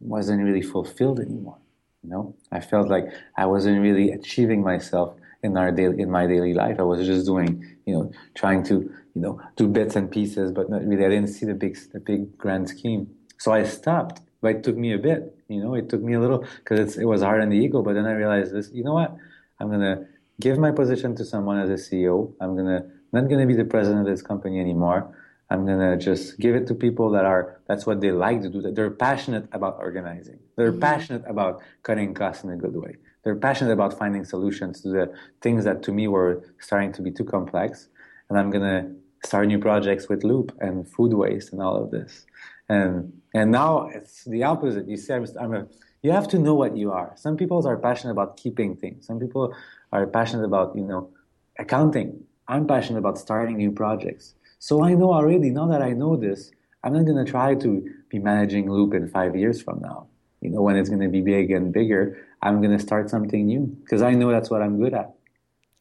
wasn't 0.00 0.42
really 0.42 0.62
fulfilled 0.62 1.20
anymore. 1.20 1.58
You 2.02 2.10
know, 2.10 2.34
I 2.50 2.60
felt 2.60 2.88
like 2.88 3.06
I 3.36 3.46
wasn't 3.46 3.82
really 3.82 4.12
achieving 4.12 4.62
myself 4.62 5.16
in 5.42 5.56
our 5.56 5.72
daily 5.72 6.00
in 6.00 6.10
my 6.10 6.26
daily 6.26 6.54
life. 6.54 6.76
I 6.78 6.82
was 6.82 7.06
just 7.06 7.26
doing, 7.26 7.64
you 7.86 7.94
know, 7.94 8.12
trying 8.34 8.62
to, 8.64 8.74
you 9.14 9.22
know, 9.22 9.40
do 9.56 9.66
bits 9.66 9.96
and 9.96 10.10
pieces, 10.10 10.52
but 10.52 10.70
not 10.70 10.84
really. 10.84 11.04
I 11.04 11.08
didn't 11.08 11.28
see 11.28 11.46
the 11.46 11.54
big 11.54 11.78
the 11.92 12.00
big 12.00 12.36
grand 12.36 12.68
scheme. 12.68 13.08
So 13.38 13.52
I 13.52 13.64
stopped. 13.64 14.20
But 14.42 14.56
it 14.56 14.64
took 14.64 14.76
me 14.76 14.94
a 14.94 14.98
bit, 14.98 15.36
you 15.48 15.62
know, 15.62 15.74
it 15.74 15.90
took 15.90 16.00
me 16.00 16.14
a 16.14 16.20
little 16.20 16.46
because 16.56 16.96
it 16.96 17.04
was 17.04 17.22
hard 17.22 17.42
on 17.42 17.50
the 17.50 17.58
ego. 17.58 17.82
But 17.82 17.94
then 17.94 18.06
I 18.06 18.12
realized 18.12 18.54
this, 18.54 18.70
you 18.72 18.82
know 18.82 18.94
what? 18.94 19.14
I'm 19.58 19.70
gonna 19.70 20.06
give 20.40 20.58
my 20.58 20.70
position 20.70 21.14
to 21.16 21.24
someone 21.24 21.58
as 21.58 21.68
a 21.68 21.74
CEO. 21.74 22.32
I'm 22.40 22.56
gonna 22.56 22.86
not 23.12 23.28
gonna 23.28 23.46
be 23.46 23.54
the 23.54 23.66
president 23.66 24.00
of 24.00 24.06
this 24.06 24.22
company 24.22 24.58
anymore. 24.58 25.14
I'm 25.50 25.66
gonna 25.66 25.96
just 25.98 26.38
give 26.38 26.54
it 26.54 26.66
to 26.68 26.74
people 26.74 27.10
that 27.10 27.26
are 27.26 27.60
that's 27.66 27.84
what 27.84 28.00
they 28.00 28.12
like 28.12 28.40
to 28.42 28.48
do. 28.48 28.62
That 28.62 28.76
they're 28.76 28.90
passionate 28.90 29.46
about 29.52 29.76
organizing. 29.78 30.38
They're 30.56 30.72
mm-hmm. 30.72 30.80
passionate 30.80 31.24
about 31.26 31.60
cutting 31.82 32.14
costs 32.14 32.44
in 32.44 32.50
a 32.50 32.56
good 32.56 32.76
way. 32.76 32.96
They're 33.22 33.36
passionate 33.36 33.72
about 33.72 33.98
finding 33.98 34.24
solutions 34.24 34.80
to 34.82 34.88
the 34.88 35.14
things 35.40 35.64
that 35.64 35.82
to 35.84 35.92
me 35.92 36.08
were 36.08 36.42
starting 36.58 36.92
to 36.92 37.02
be 37.02 37.10
too 37.10 37.24
complex. 37.24 37.88
And 38.28 38.38
I'm 38.38 38.50
going 38.50 38.64
to 38.64 39.28
start 39.28 39.48
new 39.48 39.58
projects 39.58 40.08
with 40.08 40.24
Loop 40.24 40.56
and 40.60 40.88
food 40.88 41.12
waste 41.12 41.52
and 41.52 41.60
all 41.60 41.76
of 41.82 41.90
this. 41.90 42.26
And, 42.68 43.12
and 43.34 43.50
now 43.50 43.88
it's 43.88 44.24
the 44.24 44.44
opposite. 44.44 44.88
You 44.88 44.96
see, 44.96 45.12
I'm, 45.12 45.26
I'm 45.38 45.54
a, 45.54 45.66
you 46.02 46.12
have 46.12 46.28
to 46.28 46.38
know 46.38 46.54
what 46.54 46.76
you 46.76 46.92
are. 46.92 47.12
Some 47.16 47.36
people 47.36 47.66
are 47.66 47.76
passionate 47.76 48.12
about 48.12 48.36
keeping 48.36 48.76
things. 48.76 49.06
Some 49.06 49.20
people 49.20 49.54
are 49.92 50.06
passionate 50.06 50.44
about, 50.44 50.74
you 50.74 50.84
know, 50.84 51.10
accounting. 51.58 52.24
I'm 52.48 52.66
passionate 52.66 53.00
about 53.00 53.18
starting 53.18 53.56
new 53.56 53.72
projects. 53.72 54.34
So 54.58 54.82
I 54.82 54.94
know 54.94 55.12
already, 55.12 55.50
now 55.50 55.66
that 55.66 55.82
I 55.82 55.90
know 55.92 56.16
this, 56.16 56.52
I'm 56.82 56.94
not 56.94 57.04
going 57.04 57.22
to 57.22 57.30
try 57.30 57.54
to 57.54 57.90
be 58.08 58.18
managing 58.18 58.70
Loop 58.70 58.94
in 58.94 59.08
five 59.08 59.36
years 59.36 59.60
from 59.60 59.80
now. 59.80 60.06
You 60.40 60.50
know, 60.50 60.62
when 60.62 60.76
it's 60.76 60.88
going 60.88 61.02
to 61.02 61.08
be 61.08 61.20
big 61.20 61.50
and 61.50 61.72
bigger, 61.72 62.26
I'm 62.42 62.60
going 62.60 62.76
to 62.76 62.82
start 62.82 63.10
something 63.10 63.46
new 63.46 63.66
because 63.82 64.02
I 64.02 64.12
know 64.12 64.30
that's 64.30 64.50
what 64.50 64.62
I'm 64.62 64.78
good 64.78 64.94
at. 64.94 65.12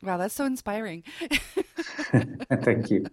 Wow, 0.03 0.17
that's 0.17 0.33
so 0.33 0.45
inspiring. 0.45 1.03
Thank 2.63 2.89
you. 2.89 3.05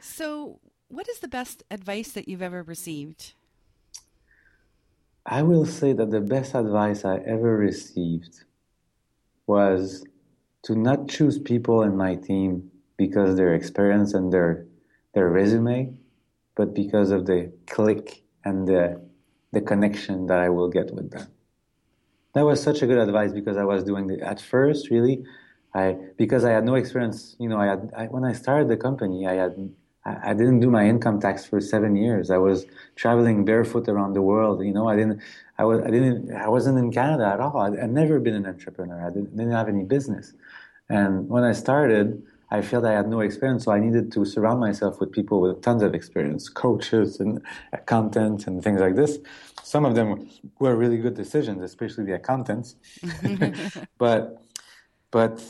so, 0.00 0.60
what 0.88 1.08
is 1.08 1.20
the 1.20 1.28
best 1.28 1.62
advice 1.70 2.12
that 2.12 2.28
you've 2.28 2.42
ever 2.42 2.62
received? 2.62 3.34
I 5.26 5.42
will 5.42 5.66
say 5.66 5.92
that 5.92 6.10
the 6.10 6.20
best 6.20 6.54
advice 6.54 7.04
I 7.04 7.18
ever 7.18 7.56
received 7.56 8.44
was 9.46 10.04
to 10.62 10.74
not 10.74 11.08
choose 11.08 11.38
people 11.38 11.82
in 11.82 11.96
my 11.96 12.14
team 12.14 12.70
because 12.96 13.36
their 13.36 13.54
experience 13.54 14.14
and 14.14 14.32
their 14.32 14.66
their 15.14 15.28
resume, 15.28 15.92
but 16.54 16.74
because 16.74 17.10
of 17.10 17.26
the 17.26 17.52
click 17.66 18.22
and 18.44 18.66
the 18.66 19.00
the 19.52 19.60
connection 19.60 20.26
that 20.26 20.38
I 20.38 20.48
will 20.48 20.68
get 20.68 20.92
with 20.94 21.10
them 21.10 21.28
that 22.34 22.44
was 22.44 22.62
such 22.62 22.82
a 22.82 22.86
good 22.86 22.98
advice 22.98 23.32
because 23.32 23.56
I 23.56 23.64
was 23.64 23.84
doing 23.84 24.08
it 24.10 24.20
at 24.20 24.40
first 24.40 24.90
really 24.90 25.24
I 25.74 25.96
because 26.16 26.44
I 26.44 26.50
had 26.50 26.64
no 26.64 26.74
experience 26.74 27.36
you 27.38 27.48
know 27.48 27.58
I 27.58 27.66
had 27.66 27.92
I, 27.96 28.06
when 28.06 28.24
I 28.24 28.32
started 28.32 28.68
the 28.68 28.76
company 28.76 29.26
I 29.26 29.34
had 29.34 29.70
I, 30.04 30.30
I 30.30 30.34
didn't 30.34 30.60
do 30.60 30.70
my 30.70 30.86
income 30.86 31.20
tax 31.20 31.44
for 31.44 31.60
seven 31.60 31.94
years. 31.94 32.30
I 32.30 32.38
was 32.38 32.66
traveling 32.96 33.44
barefoot 33.44 33.88
around 33.88 34.14
the 34.14 34.22
world 34.22 34.64
you 34.64 34.72
know 34.72 34.88
I 34.88 34.96
didn't 34.96 35.20
I 35.58 35.64
was 35.64 35.80
I 35.80 35.90
didn't 35.90 36.32
I 36.34 36.48
wasn't 36.48 36.78
in 36.78 36.92
Canada 36.92 37.26
at 37.26 37.40
all. 37.40 37.58
I'd, 37.58 37.78
I'd 37.78 37.90
never 37.90 38.18
been 38.20 38.34
an 38.34 38.46
entrepreneur. 38.46 39.06
I 39.06 39.10
didn't, 39.10 39.36
didn't 39.36 39.52
have 39.52 39.68
any 39.68 39.84
business. 39.84 40.32
And 40.88 41.28
when 41.28 41.44
I 41.44 41.52
started 41.52 42.22
I 42.50 42.62
felt 42.62 42.84
I 42.84 42.92
had 42.92 43.08
no 43.08 43.20
experience, 43.20 43.64
so 43.64 43.72
I 43.72 43.78
needed 43.78 44.10
to 44.12 44.24
surround 44.24 44.60
myself 44.60 44.98
with 45.00 45.12
people 45.12 45.40
with 45.40 45.62
tons 45.62 45.82
of 45.82 45.94
experience, 45.94 46.48
coaches 46.48 47.20
and 47.20 47.40
accountants 47.72 48.46
and 48.46 48.62
things 48.62 48.80
like 48.80 48.96
this. 48.96 49.18
Some 49.62 49.84
of 49.84 49.94
them 49.94 50.28
were 50.58 50.74
really 50.74 50.98
good 50.98 51.14
decisions, 51.14 51.62
especially 51.62 52.04
the 52.04 52.14
accountants. 52.14 52.76
but 53.98 54.42
but 55.10 55.42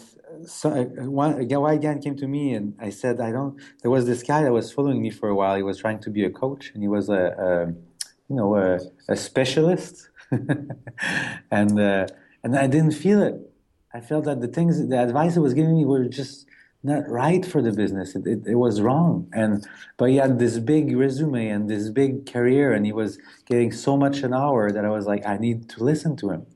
so 0.46 0.70
one, 0.70 1.46
guy 1.48 1.72
again 1.74 2.00
came 2.00 2.16
to 2.16 2.26
me 2.26 2.54
and 2.54 2.74
I 2.80 2.90
said, 2.90 3.20
I 3.20 3.32
don't. 3.32 3.60
There 3.82 3.90
was 3.90 4.06
this 4.06 4.22
guy 4.22 4.42
that 4.42 4.52
was 4.52 4.72
following 4.72 5.02
me 5.02 5.10
for 5.10 5.28
a 5.28 5.34
while. 5.34 5.56
He 5.56 5.62
was 5.62 5.78
trying 5.78 6.00
to 6.00 6.10
be 6.10 6.24
a 6.24 6.30
coach, 6.30 6.70
and 6.74 6.82
he 6.82 6.88
was 6.88 7.08
a, 7.08 7.22
a 7.46 7.66
you 8.28 8.36
know 8.36 8.56
a, 8.56 8.78
a 9.08 9.16
specialist, 9.16 10.08
and 11.50 11.80
uh, 11.80 12.06
and 12.42 12.56
I 12.56 12.66
didn't 12.66 12.92
feel 12.92 13.22
it. 13.22 13.34
I 13.92 14.00
felt 14.00 14.24
that 14.26 14.40
the 14.40 14.48
things, 14.48 14.88
the 14.88 15.02
advice 15.02 15.34
he 15.34 15.40
was 15.40 15.52
giving 15.52 15.76
me 15.76 15.84
were 15.84 16.04
just 16.04 16.46
not 16.82 17.08
right 17.08 17.44
for 17.44 17.60
the 17.60 17.72
business. 17.72 18.14
It, 18.14 18.26
it, 18.26 18.46
it, 18.46 18.54
was 18.54 18.80
wrong. 18.80 19.28
And 19.32 19.66
but 19.96 20.08
he 20.10 20.16
had 20.16 20.38
this 20.38 20.58
big 20.58 20.96
resume 20.96 21.48
and 21.48 21.68
this 21.68 21.90
big 21.90 22.30
career, 22.30 22.72
and 22.72 22.86
he 22.86 22.92
was 22.92 23.18
getting 23.46 23.72
so 23.72 23.96
much 23.96 24.22
an 24.22 24.32
hour 24.32 24.72
that 24.72 24.84
I 24.84 24.88
was 24.88 25.06
like, 25.06 25.26
I 25.26 25.36
need 25.36 25.68
to 25.70 25.84
listen 25.84 26.16
to 26.16 26.30
him. 26.30 26.46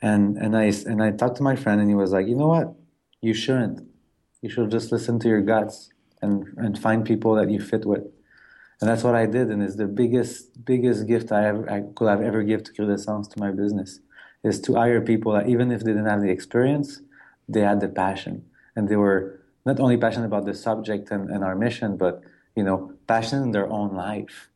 And 0.00 0.36
and 0.36 0.56
I 0.56 0.72
and 0.86 1.02
I 1.02 1.10
talked 1.10 1.36
to 1.38 1.42
my 1.42 1.56
friend, 1.56 1.80
and 1.80 1.90
he 1.90 1.96
was 1.96 2.12
like, 2.12 2.26
you 2.26 2.36
know 2.36 2.48
what, 2.48 2.74
you 3.20 3.34
shouldn't. 3.34 3.88
You 4.42 4.50
should 4.50 4.70
just 4.70 4.92
listen 4.92 5.18
to 5.20 5.28
your 5.28 5.40
guts 5.40 5.90
and 6.20 6.46
and 6.56 6.78
find 6.78 7.04
people 7.04 7.34
that 7.34 7.50
you 7.50 7.60
fit 7.60 7.84
with. 7.84 8.04
And 8.80 8.90
that's 8.90 9.04
what 9.04 9.14
I 9.14 9.26
did, 9.26 9.48
and 9.50 9.62
it's 9.62 9.76
the 9.76 9.86
biggest 9.86 10.64
biggest 10.64 11.06
gift 11.06 11.32
I 11.32 11.48
ever 11.48 11.70
I 11.70 11.82
could 11.94 12.08
have 12.08 12.22
ever 12.22 12.42
give 12.42 12.64
to 12.64 12.72
Cure 12.72 12.96
to 12.96 13.24
my 13.36 13.50
business 13.50 14.00
is 14.44 14.60
to 14.60 14.74
hire 14.74 15.00
people 15.00 15.32
that 15.32 15.48
even 15.48 15.70
if 15.70 15.84
they 15.84 15.92
didn't 15.92 16.06
have 16.06 16.20
the 16.20 16.30
experience, 16.30 17.00
they 17.48 17.60
had 17.60 17.80
the 17.80 17.88
passion 17.88 18.44
and 18.76 18.88
they 18.88 18.96
were 18.96 19.40
not 19.64 19.78
only 19.80 19.96
passionate 19.96 20.26
about 20.26 20.44
the 20.44 20.54
subject 20.54 21.10
and, 21.10 21.30
and 21.30 21.44
our 21.44 21.54
mission, 21.54 21.96
but 21.96 22.22
you 22.56 22.62
know, 22.62 22.92
passionate 23.06 23.42
in 23.42 23.52
their 23.52 23.68
own 23.70 23.94
life. 23.94 24.50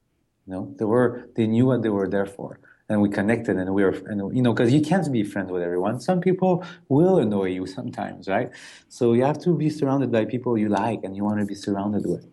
You 0.46 0.52
know, 0.52 0.74
they 0.78 0.84
were 0.84 1.28
they 1.34 1.46
knew 1.46 1.66
what 1.66 1.82
they 1.82 1.88
were 1.88 2.08
there 2.08 2.26
for, 2.26 2.60
and 2.88 3.00
we 3.00 3.08
connected, 3.08 3.56
and 3.56 3.74
we 3.74 3.82
were, 3.84 3.96
and 4.06 4.36
you 4.36 4.42
know, 4.42 4.52
because 4.52 4.72
you 4.72 4.80
can't 4.80 5.10
be 5.10 5.24
friends 5.24 5.50
with 5.50 5.62
everyone. 5.62 6.00
Some 6.00 6.20
people 6.20 6.64
will 6.88 7.18
annoy 7.18 7.46
you 7.46 7.66
sometimes, 7.66 8.28
right? 8.28 8.50
So 8.88 9.12
you 9.12 9.24
have 9.24 9.38
to 9.42 9.56
be 9.56 9.70
surrounded 9.70 10.12
by 10.12 10.24
people 10.24 10.56
you 10.56 10.68
like 10.68 11.00
and 11.02 11.16
you 11.16 11.24
want 11.24 11.40
to 11.40 11.46
be 11.46 11.54
surrounded 11.54 12.06
with, 12.06 12.26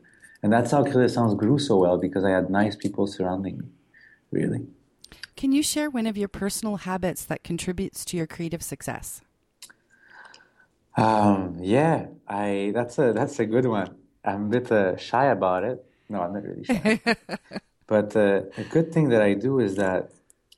and 0.43 0.54
that's 0.54 0.72
how 0.72 0.84
Sounds 1.08 1.34
grew 1.36 1.58
so 1.58 1.78
well 1.78 1.98
because 1.98 2.24
I 2.24 2.32
had 2.32 2.50
nice 2.50 2.76
people 2.76 3.08
surrounding 3.08 3.58
me, 3.60 3.65
really. 4.32 4.67
Can 5.36 5.52
you 5.52 5.63
share 5.63 5.89
one 5.89 6.06
of 6.06 6.15
your 6.15 6.28
personal 6.28 6.78
habits 6.78 7.26
that 7.26 7.43
contributes 7.43 8.06
to 8.06 8.17
your 8.17 8.28
creative 8.28 8.62
success? 8.62 9.22
Um, 10.95 11.58
yeah, 11.60 12.08
I 12.27 12.71
that's 12.73 12.99
a 12.99 13.13
that's 13.13 13.39
a 13.39 13.45
good 13.45 13.65
one. 13.65 13.95
I'm 14.23 14.45
a 14.45 14.49
bit 14.49 14.71
uh, 14.71 14.97
shy 14.97 15.25
about 15.25 15.63
it. 15.63 15.84
No, 16.10 16.21
I'm 16.21 16.34
not 16.34 16.43
really 16.43 16.63
shy. 16.63 16.99
but 17.88 18.15
uh, 18.15 18.43
a 18.58 18.63
good 18.63 18.93
thing 18.93 19.10
that 19.10 19.21
I 19.21 19.34
do 19.34 19.60
is 19.60 19.75
that, 19.75 20.12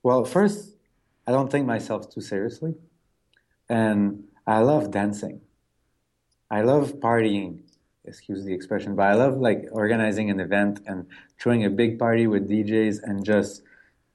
well, 0.04 0.26
first, 0.26 0.76
I 1.26 1.32
don't 1.32 1.50
take 1.50 1.66
myself 1.66 2.14
too 2.14 2.22
seriously, 2.22 2.76
and 3.70 4.26
I 4.46 4.60
love 4.60 4.92
dancing. 4.92 5.42
I 6.52 6.62
love 6.62 6.96
partying. 6.96 7.62
Excuse 8.04 8.46
the 8.46 8.54
expression, 8.54 8.96
but 8.96 9.08
I 9.08 9.16
love 9.16 9.38
like 9.38 9.66
organizing 9.72 10.30
an 10.30 10.40
event 10.40 10.80
and 10.86 11.08
throwing 11.40 11.66
a 11.66 11.72
big 11.72 11.98
party 11.98 12.28
with 12.28 12.48
DJs 12.48 13.02
and 13.02 13.26
just 13.26 13.64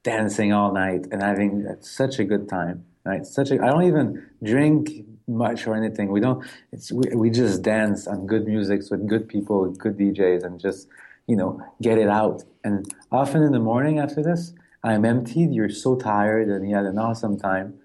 dancing 0.04 0.52
all 0.52 0.72
night 0.72 1.06
and 1.11 1.20
having 1.20 1.66
such 1.80 2.20
a 2.20 2.24
good 2.24 2.48
time. 2.48 2.85
Right? 3.04 3.26
Such 3.26 3.50
a 3.50 3.54
I 3.54 3.66
don't 3.66 3.83
even 3.85 4.30
drink 4.44 4.90
much 5.30 5.66
or 5.66 5.74
anything. 5.74 6.10
We 6.10 6.20
don't. 6.20 6.44
It's 6.72 6.92
we, 6.92 7.04
we 7.14 7.30
just 7.30 7.62
dance 7.62 8.06
on 8.06 8.26
good 8.26 8.46
music 8.46 8.82
with 8.90 9.06
good 9.06 9.28
people, 9.28 9.62
with 9.62 9.78
good 9.78 9.96
DJs, 9.96 10.44
and 10.44 10.60
just 10.60 10.88
you 11.26 11.36
know 11.36 11.62
get 11.80 11.98
it 11.98 12.08
out. 12.08 12.44
And 12.64 12.86
often 13.10 13.42
in 13.42 13.52
the 13.52 13.60
morning 13.60 13.98
after 13.98 14.22
this, 14.22 14.52
I'm 14.84 15.04
emptied. 15.04 15.52
You're 15.52 15.70
so 15.70 15.96
tired, 15.96 16.48
and 16.48 16.68
you 16.68 16.76
had 16.76 16.86
an 16.86 16.98
awesome 16.98 17.38
time, 17.38 17.78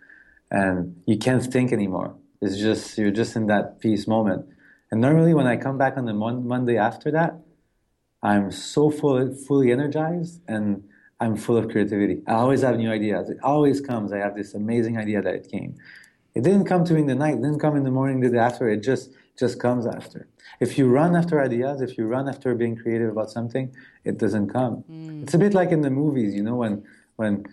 and 0.51 1.01
you 1.05 1.17
can't 1.17 1.43
think 1.43 1.71
anymore. 1.71 2.15
It's 2.41 2.57
just 2.57 2.97
you're 2.97 3.11
just 3.11 3.35
in 3.35 3.47
that 3.47 3.79
peace 3.79 4.07
moment. 4.07 4.47
And 4.91 5.01
normally, 5.01 5.33
when 5.33 5.47
I 5.47 5.57
come 5.57 5.77
back 5.77 5.97
on 5.97 6.05
the 6.05 6.13
mon- 6.13 6.47
Monday 6.47 6.77
after 6.77 7.11
that, 7.11 7.39
I'm 8.25 8.51
so 8.51 8.89
full, 8.89 9.35
fully 9.35 9.71
energized 9.71 10.41
and 10.47 10.83
I'm 11.19 11.35
full 11.35 11.57
of 11.57 11.69
creativity. 11.69 12.21
I 12.27 12.33
always 12.33 12.61
have 12.61 12.77
new 12.77 12.91
ideas. 12.91 13.29
It 13.29 13.37
always 13.43 13.79
comes. 13.79 14.11
I 14.11 14.17
have 14.17 14.35
this 14.35 14.53
amazing 14.53 14.97
idea 14.97 15.21
that 15.21 15.33
it 15.33 15.51
came. 15.51 15.75
It 16.35 16.43
didn't 16.43 16.65
come 16.65 16.83
to 16.85 16.93
me 16.93 17.01
in 17.01 17.07
the 17.07 17.15
night, 17.15 17.35
it 17.35 17.41
didn't 17.41 17.59
come 17.59 17.77
in 17.77 17.83
the 17.83 17.91
morning, 17.91 18.19
the 18.19 18.29
day 18.29 18.37
after, 18.37 18.69
it 18.69 18.83
just 18.83 19.09
just 19.37 19.59
comes 19.59 19.85
after. 19.85 20.27
If 20.59 20.77
you 20.77 20.87
run 20.87 21.15
after 21.15 21.41
ideas, 21.41 21.81
if 21.81 21.97
you 21.97 22.05
run 22.05 22.29
after 22.29 22.55
being 22.55 22.75
creative 22.75 23.09
about 23.09 23.29
something, 23.29 23.73
it 24.03 24.17
doesn't 24.17 24.47
come. 24.49 24.83
Mm. 24.89 25.23
It's 25.23 25.33
a 25.33 25.37
bit 25.37 25.53
like 25.53 25.71
in 25.71 25.81
the 25.81 25.89
movies, 25.89 26.33
you 26.35 26.43
know, 26.43 26.55
when 26.55 26.83
when 27.15 27.45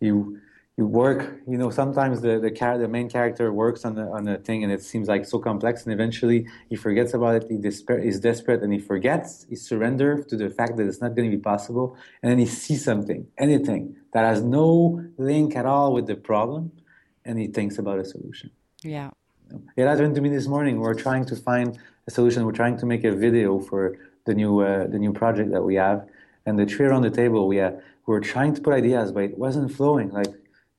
you 0.00 0.40
you 0.76 0.86
work, 0.86 1.40
you 1.46 1.58
know, 1.58 1.68
sometimes 1.68 2.22
the 2.22 2.38
the, 2.40 2.50
char- 2.50 2.78
the 2.78 2.88
main 2.88 3.08
character 3.10 3.52
works 3.52 3.84
on 3.84 3.94
the 3.94 4.06
on 4.16 4.24
the 4.24 4.36
thing 4.38 4.64
and 4.64 4.72
it 4.72 4.82
seems 4.82 5.08
like 5.08 5.26
so 5.26 5.38
complex 5.38 5.84
and 5.84 5.92
eventually 5.92 6.46
he 6.70 6.76
forgets 6.76 7.12
about 7.12 7.34
it, 7.38 7.44
he 7.50 7.58
despair, 7.58 8.00
he's 8.00 8.20
desperate 8.20 8.62
and 8.62 8.72
he 8.72 8.78
forgets, 8.78 9.46
he 9.50 9.56
surrenders 9.56 10.24
to 10.26 10.36
the 10.36 10.48
fact 10.48 10.76
that 10.76 10.86
it's 10.86 11.02
not 11.04 11.14
going 11.14 11.30
to 11.30 11.36
be 11.36 11.42
possible 11.42 11.96
and 12.22 12.30
then 12.30 12.38
he 12.38 12.46
sees 12.46 12.82
something, 12.84 13.26
anything 13.36 13.96
that 14.14 14.24
has 14.24 14.40
no 14.42 15.04
link 15.18 15.54
at 15.54 15.66
all 15.66 15.92
with 15.92 16.06
the 16.06 16.16
problem 16.16 16.72
and 17.24 17.38
he 17.38 17.46
thinks 17.46 17.78
about 17.78 17.98
a 17.98 18.04
solution. 18.04 18.50
Yeah. 18.82 19.10
It 19.76 19.86
happened 19.86 20.14
to 20.14 20.20
me 20.20 20.28
this 20.28 20.46
morning. 20.46 20.80
We're 20.80 20.94
trying 20.94 21.24
to 21.26 21.36
find 21.36 21.78
a 22.06 22.10
solution. 22.10 22.44
We're 22.44 22.52
trying 22.52 22.78
to 22.78 22.86
make 22.86 23.04
a 23.04 23.12
video 23.12 23.58
for 23.58 23.96
the 24.26 24.34
new 24.34 24.60
uh, 24.60 24.86
the 24.86 24.98
new 24.98 25.12
project 25.12 25.50
that 25.50 25.62
we 25.62 25.74
have, 25.74 26.06
and 26.46 26.58
the 26.58 26.66
three 26.66 26.86
around 26.86 27.02
the 27.02 27.10
table 27.10 27.48
we 27.48 27.60
uh, 27.60 27.72
we 28.06 28.14
were 28.14 28.20
trying 28.20 28.54
to 28.54 28.60
put 28.60 28.72
ideas, 28.74 29.12
but 29.12 29.24
it 29.24 29.38
wasn't 29.38 29.72
flowing. 29.72 30.10
Like 30.10 30.32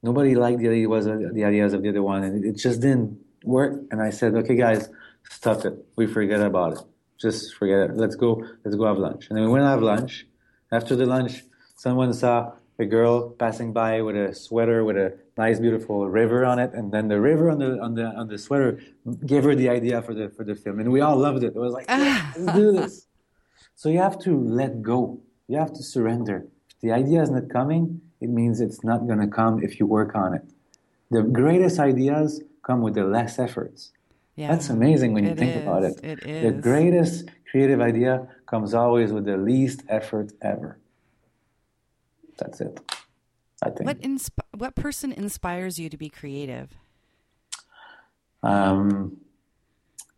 nobody 0.04 0.36
liked 0.36 0.60
the 0.60 0.70
ideas 0.70 1.06
the 1.06 1.44
ideas 1.44 1.74
of 1.74 1.82
the 1.84 1.90
other 1.90 2.04
one, 2.04 2.24
and 2.24 2.46
it 2.46 2.56
just 2.58 2.80
didn't 2.82 3.20
work. 3.44 3.74
And 3.92 4.02
I 4.02 4.10
said, 4.10 4.36
okay, 4.36 4.56
guys, 4.56 4.90
stop 5.30 5.66
it. 5.66 5.74
We 5.96 6.08
forget 6.08 6.42
about 6.42 6.74
it. 6.74 6.80
Just 7.20 7.56
forget 7.56 7.80
it. 7.90 7.98
Let's 7.98 8.16
go. 8.16 8.46
Let's 8.64 8.76
go 8.78 8.86
have 8.86 8.98
lunch. 8.98 9.28
And 9.30 9.38
then 9.38 9.46
we 9.46 9.52
went 9.52 9.64
to 9.64 9.70
have 9.70 9.82
lunch. 9.82 10.26
After 10.72 10.96
the 10.96 11.06
lunch, 11.06 11.44
someone 11.76 12.14
saw 12.14 12.54
a 12.82 12.86
girl 12.86 13.30
passing 13.30 13.72
by 13.72 14.02
with 14.02 14.16
a 14.16 14.36
sweater 14.36 14.84
with 14.84 14.98
a 14.98 15.18
nice, 15.38 15.60
beautiful 15.60 16.08
river 16.10 16.44
on 16.46 16.60
it, 16.60 16.74
and 16.74 16.92
then 16.92 17.08
the 17.08 17.20
river 17.22 17.50
on 17.50 17.60
the 17.60 17.80
on 17.80 17.96
the 17.96 18.06
on 18.06 18.28
the 18.28 18.38
sweater 18.38 18.80
gave 19.26 19.44
her 19.44 19.56
the 19.56 19.70
idea 19.70 20.02
for 20.02 20.14
the 20.14 20.30
for 20.30 20.44
the 20.44 20.56
film, 20.56 20.80
and 20.80 20.92
we 20.92 21.00
all 21.02 21.18
loved 21.18 21.44
it. 21.44 21.56
It 21.56 21.62
was 21.68 21.74
like, 21.74 21.86
yeah, 21.88 22.32
let's 22.38 22.58
do 22.58 22.72
this. 22.74 23.08
So 23.76 23.90
you 23.90 24.00
have 24.00 24.20
to 24.28 24.38
let 24.38 24.82
go. 24.82 25.22
You 25.48 25.58
have 25.58 25.74
to 25.74 25.84
surrender. 25.84 26.46
If 26.70 26.80
the 26.82 26.92
idea 26.92 27.22
is 27.22 27.30
not 27.30 27.50
coming, 27.50 28.02
it 28.20 28.30
means 28.30 28.62
it's 28.62 28.84
not 28.84 29.08
going 29.08 29.20
to 29.20 29.28
come 29.28 29.64
if 29.64 29.80
you 29.80 29.86
work 29.86 30.16
on 30.16 30.34
it. 30.34 30.44
The 31.10 31.24
greatest 31.24 31.80
ideas 31.80 32.42
come 32.64 32.82
with 32.82 32.94
the 32.94 33.04
less 33.04 33.40
efforts. 33.40 33.92
Yeah, 34.36 34.50
That's 34.52 34.70
amazing 34.70 35.14
when 35.14 35.26
you 35.26 35.36
think 35.36 35.56
is. 35.56 35.62
about 35.64 35.84
it. 35.84 36.00
It 36.04 36.24
is. 36.24 36.44
The 36.44 36.62
greatest 36.62 37.30
creative 37.50 37.82
idea 37.82 38.28
comes 38.46 38.74
always 38.74 39.12
with 39.12 39.26
the 39.26 39.38
least 39.38 39.84
effort 39.90 40.32
ever. 40.42 40.78
That's 42.38 42.62
it. 42.62 42.80
I 43.64 43.70
think. 43.70 43.88
What 43.88 44.00
insp- 44.02 44.48
What 44.56 44.76
person 44.76 45.12
inspires 45.12 45.80
you 45.80 45.90
to 45.90 45.98
be 45.98 46.10
creative? 46.10 46.78
Um, 48.44 49.18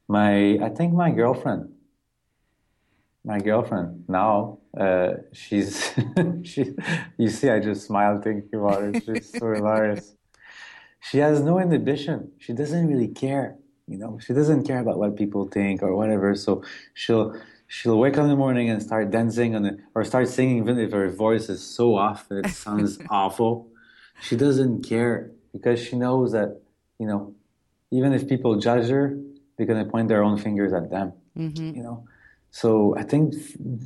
my 0.07 0.57
I 0.61 0.69
think 0.69 0.93
my 0.93 1.11
girlfriend. 1.11 1.73
My 3.25 3.39
girlfriend 3.39 4.05
now. 4.07 4.59
Uh, 4.77 5.13
she's 5.31 5.93
she. 6.43 6.73
You 7.17 7.29
see, 7.29 7.49
I 7.49 7.59
just 7.59 7.85
smile 7.85 8.21
thinking 8.21 8.59
about 8.59 8.83
it. 8.83 9.03
She's 9.03 9.31
so 9.31 9.53
hilarious. 9.53 10.15
She 11.01 11.17
has 11.17 11.41
no 11.41 11.59
inhibition. 11.59 12.31
She 12.37 12.53
doesn't 12.53 12.87
really 12.87 13.09
care. 13.09 13.57
You 13.87 13.97
know, 13.97 14.17
she 14.19 14.33
doesn't 14.33 14.63
care 14.65 14.79
about 14.79 14.97
what 14.97 15.17
people 15.17 15.45
think 15.47 15.83
or 15.83 15.95
whatever. 15.95 16.33
So 16.35 16.63
she'll 16.93 17.35
she'll 17.73 17.97
wake 17.97 18.17
up 18.17 18.23
in 18.23 18.29
the 18.29 18.35
morning 18.35 18.69
and 18.69 18.83
start 18.83 19.09
dancing 19.09 19.55
on 19.55 19.65
it 19.65 19.79
or 19.95 20.03
start 20.03 20.27
singing 20.27 20.57
even 20.57 20.77
if 20.77 20.91
her 20.91 21.09
voice 21.09 21.49
is 21.49 21.61
so 21.61 21.95
off 21.95 22.29
that 22.29 22.45
it 22.45 22.51
sounds 22.51 22.99
awful 23.09 23.67
she 24.21 24.35
doesn't 24.35 24.83
care 24.83 25.31
because 25.51 25.79
she 25.81 25.95
knows 25.95 26.31
that 26.33 26.61
you 26.99 27.07
know 27.07 27.33
even 27.89 28.13
if 28.13 28.29
people 28.29 28.59
judge 28.59 28.87
her 28.89 29.17
they're 29.57 29.65
going 29.65 29.83
to 29.83 29.89
point 29.89 30.07
their 30.07 30.23
own 30.23 30.37
fingers 30.37 30.71
at 30.71 30.91
them 30.91 31.13
mm-hmm. 31.35 31.75
you 31.75 31.81
know 31.81 32.05
so 32.51 32.95
i 32.95 33.01
think 33.01 33.33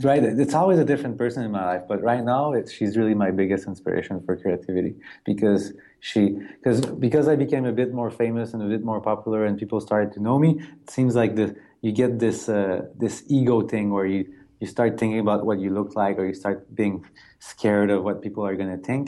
right 0.04 0.22
it's 0.22 0.54
always 0.54 0.80
a 0.80 0.88
different 0.92 1.18
person 1.18 1.42
in 1.46 1.52
my 1.52 1.66
life 1.66 1.84
but 1.88 2.02
right 2.02 2.26
now 2.26 2.52
it's, 2.52 2.74
she's 2.74 2.98
really 2.98 3.14
my 3.14 3.32
biggest 3.32 3.68
inspiration 3.68 4.22
for 4.26 4.36
creativity 4.36 4.96
because 5.24 5.72
she 6.02 6.38
because 6.58 6.82
because 7.06 7.30
i 7.30 7.38
became 7.38 7.66
a 7.66 7.72
bit 7.72 7.94
more 7.94 8.12
famous 8.12 8.54
and 8.54 8.62
a 8.62 8.68
bit 8.68 8.84
more 8.84 9.00
popular 9.00 9.46
and 9.46 9.58
people 9.58 9.80
started 9.80 10.12
to 10.12 10.20
know 10.20 10.38
me 10.38 10.60
it 10.84 10.90
seems 10.90 11.16
like 11.16 11.38
the 11.38 11.56
you 11.88 11.94
get 11.94 12.20
this 12.20 12.50
uh, 12.50 12.82
this 13.04 13.24
ego 13.28 13.62
thing 13.62 13.92
where 13.92 14.06
you 14.06 14.26
you 14.60 14.68
start 14.68 15.00
thinking 15.00 15.20
about 15.20 15.46
what 15.46 15.60
you 15.60 15.70
look 15.70 15.96
like 15.96 16.18
or 16.18 16.26
you 16.26 16.34
start 16.34 16.76
being 16.76 17.06
scared 17.40 17.90
of 17.90 18.04
what 18.04 18.22
people 18.22 18.46
are 18.46 18.56
going 18.56 18.74
to 18.78 18.84
think. 18.90 19.06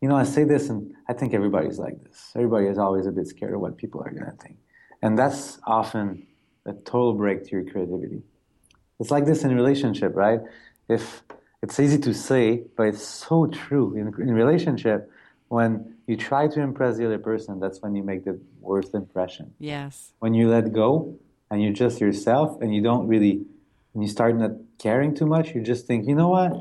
You 0.00 0.08
know 0.08 0.18
i 0.24 0.26
say 0.36 0.44
this 0.44 0.68
and 0.72 0.80
i 1.08 1.12
think 1.12 1.34
everybody's 1.34 1.78
like 1.86 1.98
this. 2.04 2.18
Everybody 2.36 2.66
is 2.66 2.78
always 2.78 3.06
a 3.06 3.14
bit 3.18 3.26
scared 3.26 3.54
of 3.54 3.60
what 3.64 3.76
people 3.82 4.00
are 4.04 4.12
going 4.18 4.30
to 4.32 4.38
think. 4.44 4.56
And 5.02 5.18
that's 5.20 5.58
often 5.66 6.06
a 6.66 6.72
total 6.72 7.14
break 7.14 7.38
to 7.46 7.50
your 7.56 7.64
creativity. 7.70 8.22
It's 9.00 9.10
like 9.10 9.24
this 9.30 9.42
in 9.42 9.50
relationship 9.62 10.12
right? 10.14 10.40
If 10.88 11.22
it's 11.64 11.80
easy 11.84 11.98
to 12.08 12.14
say 12.14 12.44
but 12.76 12.84
it's 12.90 13.06
so 13.26 13.46
true 13.46 13.86
in, 13.98 14.06
in 14.28 14.34
relationship. 14.44 15.10
When 15.48 15.70
you 16.06 16.16
try 16.30 16.46
to 16.54 16.60
impress 16.60 16.92
the 16.98 17.06
other 17.08 17.22
person 17.30 17.58
that's 17.58 17.80
when 17.82 17.96
you 17.96 18.04
make 18.04 18.22
the 18.24 18.38
worst 18.60 18.94
impression. 18.94 19.46
Yes. 19.58 20.12
When 20.20 20.32
you 20.34 20.48
let 20.48 20.72
go 20.72 21.18
and 21.50 21.62
you're 21.62 21.72
just 21.72 22.00
yourself 22.00 22.60
and 22.60 22.74
you 22.74 22.82
don't 22.82 23.06
really 23.06 23.44
when 23.92 24.02
you 24.02 24.08
start 24.08 24.36
not 24.36 24.52
caring 24.78 25.14
too 25.14 25.26
much 25.26 25.54
you 25.54 25.62
just 25.62 25.86
think 25.86 26.06
you 26.06 26.14
know 26.14 26.28
what 26.28 26.52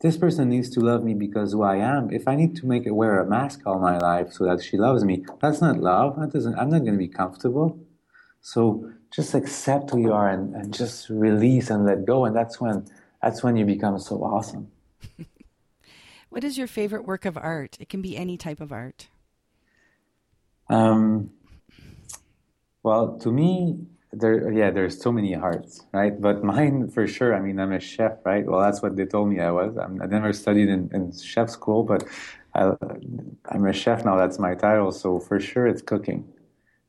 this 0.00 0.16
person 0.16 0.48
needs 0.48 0.68
to 0.70 0.80
love 0.80 1.04
me 1.04 1.14
because 1.14 1.52
who 1.52 1.62
i 1.62 1.76
am 1.76 2.10
if 2.10 2.26
i 2.28 2.34
need 2.34 2.56
to 2.56 2.66
make 2.66 2.84
her 2.84 2.94
wear 2.94 3.20
a 3.20 3.26
mask 3.26 3.60
all 3.66 3.78
my 3.78 3.98
life 3.98 4.32
so 4.32 4.44
that 4.44 4.62
she 4.62 4.76
loves 4.76 5.04
me 5.04 5.24
that's 5.40 5.60
not 5.60 5.78
love 5.78 6.18
that 6.18 6.32
doesn't 6.32 6.58
i'm 6.58 6.70
not 6.70 6.80
going 6.80 6.94
to 6.94 6.98
be 6.98 7.08
comfortable 7.08 7.78
So 8.46 8.92
just 9.10 9.32
accept 9.32 9.90
who 9.90 9.98
you 10.00 10.12
are 10.12 10.28
and, 10.28 10.54
and 10.54 10.74
just 10.74 11.08
release 11.08 11.70
and 11.70 11.86
let 11.86 12.04
go. 12.04 12.26
And 12.26 12.36
that's 12.36 12.60
when 12.60 12.86
that's 13.22 13.42
when 13.42 13.56
you 13.56 13.64
become 13.64 13.98
so 13.98 14.22
awesome. 14.22 14.70
what 16.28 16.44
is 16.44 16.58
your 16.58 16.66
favorite 16.66 17.06
work 17.06 17.24
of 17.24 17.38
art? 17.38 17.78
It 17.80 17.88
can 17.88 18.02
be 18.02 18.18
any 18.18 18.36
type 18.36 18.60
of 18.60 18.70
art. 18.70 19.08
Um, 20.68 21.30
well, 22.82 23.18
to 23.20 23.32
me, 23.32 23.86
there, 24.20 24.52
yeah, 24.52 24.70
there's 24.70 25.00
so 25.00 25.12
many 25.12 25.32
hearts 25.32 25.82
right? 25.92 26.18
But 26.20 26.44
mine, 26.52 26.88
for 26.88 27.06
sure. 27.06 27.34
I 27.34 27.40
mean, 27.40 27.58
I'm 27.58 27.72
a 27.72 27.80
chef, 27.80 28.14
right? 28.24 28.44
Well, 28.44 28.60
that's 28.60 28.82
what 28.82 28.96
they 28.96 29.06
told 29.06 29.28
me 29.28 29.40
I 29.40 29.50
was. 29.50 29.76
I'm, 29.76 30.00
i 30.02 30.06
never 30.06 30.32
studied 30.32 30.68
in, 30.68 30.90
in 30.92 31.12
chef 31.16 31.50
school, 31.50 31.82
but 31.84 32.04
I, 32.54 32.72
I'm 33.50 33.66
a 33.66 33.72
chef 33.72 34.04
now. 34.04 34.16
That's 34.16 34.38
my 34.38 34.54
title. 34.54 34.92
So 34.92 35.18
for 35.20 35.40
sure, 35.40 35.66
it's 35.66 35.82
cooking. 35.82 36.28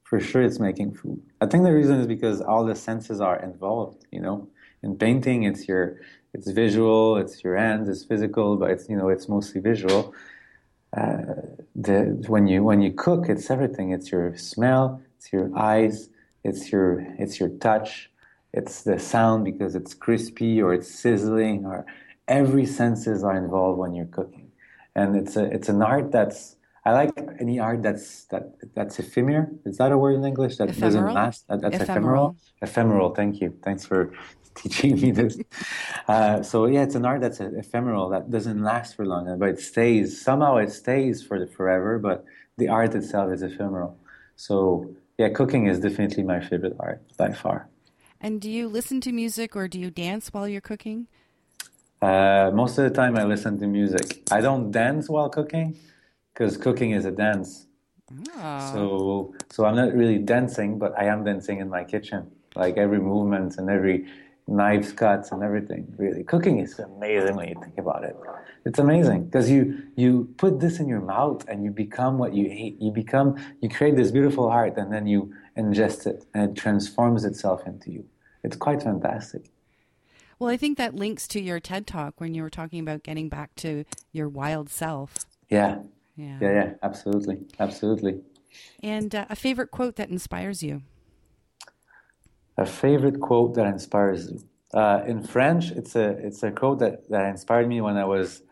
For 0.03 0.19
sure, 0.19 0.43
it's 0.43 0.59
making 0.59 0.93
food. 0.93 1.21
I 1.41 1.47
think 1.47 1.63
the 1.63 1.73
reason 1.73 1.99
is 1.99 2.07
because 2.07 2.39
all 2.41 2.63
the 2.65 2.75
senses 2.75 3.19
are 3.21 3.41
involved. 3.41 4.05
You 4.11 4.21
know, 4.21 4.47
in 4.83 4.97
painting, 4.97 5.43
it's 5.43 5.67
your, 5.67 5.99
it's 6.33 6.49
visual, 6.51 7.17
it's 7.17 7.43
your 7.43 7.55
hands, 7.57 7.89
it's 7.89 8.03
physical, 8.03 8.55
but 8.57 8.69
it's 8.69 8.87
you 8.87 8.95
know, 8.97 9.09
it's 9.09 9.27
mostly 9.27 9.61
visual. 9.61 10.13
Uh, 10.95 11.41
the 11.75 12.23
when 12.27 12.47
you 12.47 12.63
when 12.63 12.81
you 12.81 12.91
cook, 12.93 13.27
it's 13.29 13.49
everything. 13.49 13.91
It's 13.91 14.11
your 14.11 14.37
smell, 14.37 15.01
it's 15.17 15.33
your 15.33 15.49
eyes, 15.57 16.09
it's 16.45 16.71
your 16.71 16.89
it's 17.17 17.39
your 17.39 17.49
touch, 17.67 18.09
it's 18.53 18.83
the 18.83 18.97
sound 18.99 19.43
because 19.43 19.75
it's 19.75 19.93
crispy 19.93 20.61
or 20.61 20.73
it's 20.73 20.89
sizzling 21.03 21.65
or 21.65 21.85
every 22.27 22.65
senses 22.65 23.23
are 23.23 23.35
involved 23.35 23.77
when 23.79 23.93
you're 23.93 24.13
cooking. 24.17 24.51
And 24.95 25.15
it's 25.15 25.35
a 25.35 25.45
it's 25.45 25.69
an 25.69 25.81
art 25.81 26.11
that's 26.11 26.55
I 26.85 26.91
like 26.91 27.11
any 27.39 27.59
art 27.59 27.81
that's 27.81 28.25
that 28.25 28.43
that's 28.75 28.99
ephemeral. 28.99 29.47
Is 29.65 29.77
that 29.77 29.91
a 29.91 29.97
word 29.97 30.15
in 30.15 30.23
English 30.23 30.57
that 30.57 30.69
ephemeral? 30.69 31.03
doesn't 31.03 31.13
last? 31.15 31.47
That, 31.47 31.61
that's 31.61 31.81
ephemeral. 31.81 32.37
ephemeral. 32.61 32.61
Ephemeral. 32.61 33.15
Thank 33.15 33.41
you. 33.41 33.57
Thanks 33.63 33.83
for 33.85 34.13
teaching 34.55 35.01
me 35.01 35.11
this. 35.11 35.37
Uh, 36.07 36.43
so 36.43 36.67
yeah, 36.67 36.83
it's 36.83 36.95
an 36.95 37.05
art 37.05 37.21
that's 37.21 37.39
ephemeral 37.39 38.09
that 38.09 38.29
doesn't 38.29 38.61
last 38.61 38.95
for 38.95 39.05
long, 39.05 39.23
but 39.39 39.49
it 39.49 39.59
stays. 39.59 40.21
Somehow 40.21 40.57
it 40.57 40.71
stays 40.71 41.23
for 41.23 41.39
the 41.39 41.47
forever, 41.47 41.97
but 41.97 42.23
the 42.57 42.67
art 42.69 42.93
itself 42.93 43.33
is 43.33 43.41
ephemeral. 43.41 43.97
So 44.35 44.95
yeah, 45.17 45.29
cooking 45.29 45.67
is 45.67 45.79
definitely 45.79 46.23
my 46.23 46.39
favorite 46.39 46.75
art 46.79 47.01
by 47.17 47.31
far. 47.31 47.67
And 48.19 48.41
do 48.41 48.49
you 48.49 48.67
listen 48.67 49.01
to 49.01 49.11
music 49.11 49.55
or 49.55 49.67
do 49.67 49.79
you 49.79 49.91
dance 49.91 50.33
while 50.33 50.47
you're 50.47 50.61
cooking? 50.61 51.07
Uh, 52.01 52.51
most 52.53 52.77
of 52.77 52.83
the 52.83 52.89
time, 52.89 53.17
I 53.17 53.23
listen 53.23 53.59
to 53.59 53.67
music. 53.67 54.23
I 54.31 54.41
don't 54.41 54.71
dance 54.71 55.09
while 55.09 55.29
cooking 55.29 55.77
because 56.33 56.57
cooking 56.57 56.91
is 56.91 57.05
a 57.05 57.11
dance. 57.11 57.67
Oh. 58.37 58.73
So, 58.73 59.35
so 59.49 59.65
I'm 59.65 59.75
not 59.75 59.93
really 59.93 60.17
dancing, 60.17 60.77
but 60.77 60.97
I 60.97 61.05
am 61.05 61.23
dancing 61.23 61.59
in 61.59 61.69
my 61.69 61.83
kitchen. 61.83 62.31
Like 62.55 62.77
every 62.77 62.99
movement 62.99 63.57
and 63.57 63.69
every 63.69 64.07
knives 64.47 64.91
cuts 64.91 65.31
and 65.31 65.43
everything. 65.43 65.93
Really, 65.97 66.23
cooking 66.23 66.59
is 66.59 66.77
amazing 66.79 67.35
when 67.35 67.49
you 67.49 67.55
think 67.61 67.77
about 67.77 68.03
it. 68.03 68.15
It's 68.65 68.79
amazing 68.79 69.25
because 69.25 69.49
you 69.49 69.83
you 69.95 70.33
put 70.37 70.59
this 70.59 70.79
in 70.79 70.87
your 70.87 71.01
mouth 71.01 71.47
and 71.47 71.63
you 71.63 71.71
become 71.71 72.17
what 72.17 72.33
you 72.33 72.45
eat. 72.45 72.77
You 72.79 72.91
become 72.91 73.35
you 73.61 73.69
create 73.69 73.95
this 73.95 74.11
beautiful 74.11 74.47
art 74.47 74.77
and 74.77 74.91
then 74.91 75.07
you 75.07 75.33
ingest 75.57 76.07
it 76.07 76.25
and 76.33 76.51
it 76.51 76.55
transforms 76.61 77.25
itself 77.25 77.65
into 77.65 77.91
you. 77.91 78.05
It's 78.43 78.55
quite 78.55 78.83
fantastic. 78.83 79.51
Well, 80.37 80.49
I 80.49 80.57
think 80.57 80.77
that 80.77 80.95
links 80.95 81.27
to 81.29 81.41
your 81.41 81.59
TED 81.59 81.87
talk 81.87 82.19
when 82.19 82.33
you 82.33 82.43
were 82.43 82.49
talking 82.49 82.79
about 82.79 83.03
getting 83.03 83.29
back 83.29 83.55
to 83.57 83.85
your 84.11 84.27
wild 84.27 84.69
self. 84.69 85.15
Yeah. 85.49 85.79
Yeah. 86.17 86.37
Yeah. 86.41 86.53
Yeah. 86.53 86.73
Absolutely. 86.83 87.39
Absolutely. 87.59 88.21
And 88.83 89.15
uh, 89.15 89.25
a 89.29 89.35
favorite 89.35 89.71
quote 89.71 89.95
that 89.95 90.09
inspires 90.09 90.61
you. 90.61 90.81
A 92.57 92.65
favorite 92.65 93.19
quote 93.19 93.55
that 93.55 93.67
inspires 93.67 94.31
you. 94.31 94.39
Uh, 94.73 95.01
in 95.05 95.23
French, 95.23 95.71
it's 95.71 95.95
a 95.95 96.09
it's 96.09 96.43
a 96.43 96.51
quote 96.51 96.79
that, 96.79 97.09
that 97.09 97.25
inspired 97.27 97.67
me 97.67 97.81
when 97.81 97.97
I 97.97 98.05
was 98.05 98.43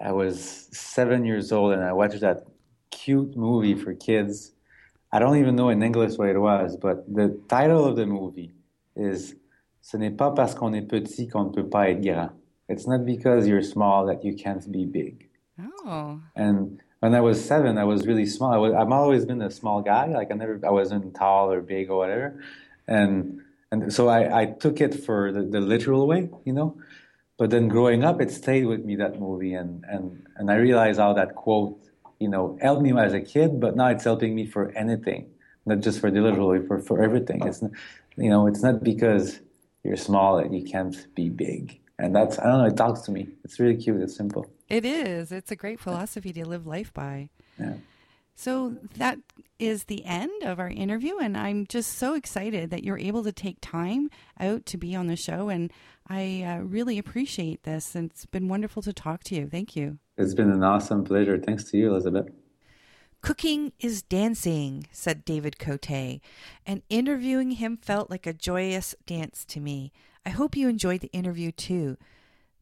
I 0.00 0.12
was 0.12 0.68
seven 0.72 1.24
years 1.24 1.52
old 1.52 1.72
and 1.72 1.82
I 1.82 1.92
watched 1.92 2.20
that 2.20 2.46
cute 2.90 3.36
movie 3.36 3.74
for 3.74 3.94
kids. 3.94 4.52
I 5.12 5.18
don't 5.18 5.36
even 5.38 5.56
know 5.56 5.68
in 5.68 5.82
English 5.82 6.18
what 6.18 6.28
it 6.28 6.38
was, 6.38 6.76
but 6.76 7.04
the 7.12 7.38
title 7.48 7.84
of 7.84 7.96
the 7.96 8.06
movie 8.06 8.52
is 8.96 9.34
Ce 9.82 9.98
n'est 9.98 10.16
pas 10.16 10.34
parce 10.34 10.54
qu'on 10.54 10.72
est 10.72 10.88
petit 10.88 11.28
qu'on 11.28 11.44
ne 11.44 11.50
peut 11.50 11.68
pas 11.68 11.90
être 11.90 12.02
grand. 12.02 12.30
It's 12.68 12.86
not 12.86 13.04
because 13.04 13.46
you're 13.46 13.62
small 13.62 14.06
that 14.06 14.24
you 14.24 14.34
can't 14.34 14.70
be 14.72 14.86
big. 14.86 15.28
Oh. 15.60 16.18
And 16.34 16.80
when 17.00 17.14
I 17.14 17.20
was 17.20 17.44
seven, 17.44 17.76
I 17.76 17.84
was 17.84 18.06
really 18.06 18.24
small. 18.24 18.52
I 18.54 18.56
was, 18.56 18.72
I've 18.72 18.90
always 18.90 19.26
been 19.26 19.42
a 19.42 19.50
small 19.50 19.82
guy. 19.82 20.06
Like 20.06 20.30
I 20.32 20.34
never, 20.34 20.58
I 20.66 20.70
wasn't 20.70 21.14
tall 21.14 21.52
or 21.52 21.60
big 21.60 21.90
or 21.90 21.98
whatever 21.98 22.40
and 22.86 23.40
and 23.70 23.92
so 23.92 24.08
I, 24.08 24.42
I 24.42 24.46
took 24.46 24.80
it 24.80 25.04
for 25.04 25.32
the, 25.32 25.42
the 25.42 25.60
literal 25.60 26.06
way, 26.06 26.30
you 26.44 26.52
know. 26.52 26.76
But 27.36 27.50
then 27.50 27.66
growing 27.66 28.04
up, 28.04 28.20
it 28.20 28.30
stayed 28.30 28.66
with 28.66 28.84
me 28.84 28.96
that 28.96 29.18
movie, 29.18 29.54
and 29.54 29.84
and 29.88 30.24
and 30.36 30.50
I 30.50 30.56
realized 30.56 31.00
how 31.00 31.12
that 31.14 31.34
quote, 31.34 31.80
you 32.20 32.28
know, 32.28 32.56
helped 32.60 32.82
me 32.82 32.96
as 32.96 33.12
a 33.12 33.20
kid, 33.20 33.60
but 33.60 33.76
now 33.76 33.88
it's 33.88 34.04
helping 34.04 34.34
me 34.34 34.46
for 34.46 34.70
anything, 34.72 35.30
not 35.66 35.80
just 35.80 36.00
for 36.00 36.10
the 36.10 36.20
literal, 36.20 36.64
for 36.66 36.78
for 36.78 37.02
everything. 37.02 37.46
It's, 37.46 37.62
you 38.16 38.30
know, 38.30 38.46
it's 38.46 38.62
not 38.62 38.84
because 38.84 39.40
you're 39.82 39.96
small 39.96 40.36
that 40.36 40.52
you 40.52 40.62
can't 40.62 40.96
be 41.16 41.28
big, 41.28 41.80
and 41.98 42.14
that's 42.14 42.38
I 42.38 42.44
don't 42.44 42.58
know. 42.58 42.66
It 42.66 42.76
talks 42.76 43.00
to 43.02 43.10
me. 43.10 43.28
It's 43.44 43.58
really 43.58 43.76
cute. 43.76 44.00
It's 44.00 44.16
simple. 44.16 44.46
It 44.68 44.84
is. 44.84 45.32
It's 45.32 45.50
a 45.50 45.56
great 45.56 45.80
philosophy 45.80 46.32
to 46.32 46.46
live 46.46 46.66
life 46.66 46.94
by. 46.94 47.30
Yeah. 47.58 47.74
So 48.34 48.76
that 48.96 49.18
is 49.58 49.84
the 49.84 50.04
end 50.04 50.42
of 50.42 50.58
our 50.58 50.68
interview, 50.68 51.18
and 51.18 51.36
I'm 51.36 51.66
just 51.66 51.96
so 51.96 52.14
excited 52.14 52.70
that 52.70 52.82
you're 52.82 52.98
able 52.98 53.22
to 53.22 53.32
take 53.32 53.58
time 53.60 54.10
out 54.40 54.66
to 54.66 54.76
be 54.76 54.94
on 54.94 55.06
the 55.06 55.16
show. 55.16 55.48
And 55.48 55.72
I 56.08 56.42
uh, 56.42 56.58
really 56.62 56.98
appreciate 56.98 57.62
this, 57.62 57.94
and 57.94 58.10
it's 58.10 58.26
been 58.26 58.48
wonderful 58.48 58.82
to 58.82 58.92
talk 58.92 59.22
to 59.24 59.34
you. 59.34 59.48
Thank 59.48 59.76
you. 59.76 59.98
It's 60.18 60.34
been 60.34 60.50
an 60.50 60.64
awesome 60.64 61.04
pleasure. 61.04 61.38
Thanks 61.38 61.64
to 61.70 61.78
you, 61.78 61.90
Elizabeth. 61.90 62.28
Cooking 63.22 63.72
is 63.80 64.02
dancing, 64.02 64.86
said 64.92 65.24
David 65.24 65.58
Cote, 65.58 66.20
and 66.66 66.82
interviewing 66.90 67.52
him 67.52 67.78
felt 67.78 68.10
like 68.10 68.26
a 68.26 68.34
joyous 68.34 68.94
dance 69.06 69.46
to 69.46 69.60
me. 69.60 69.92
I 70.26 70.30
hope 70.30 70.56
you 70.56 70.68
enjoyed 70.68 71.00
the 71.00 71.12
interview 71.12 71.50
too. 71.50 71.96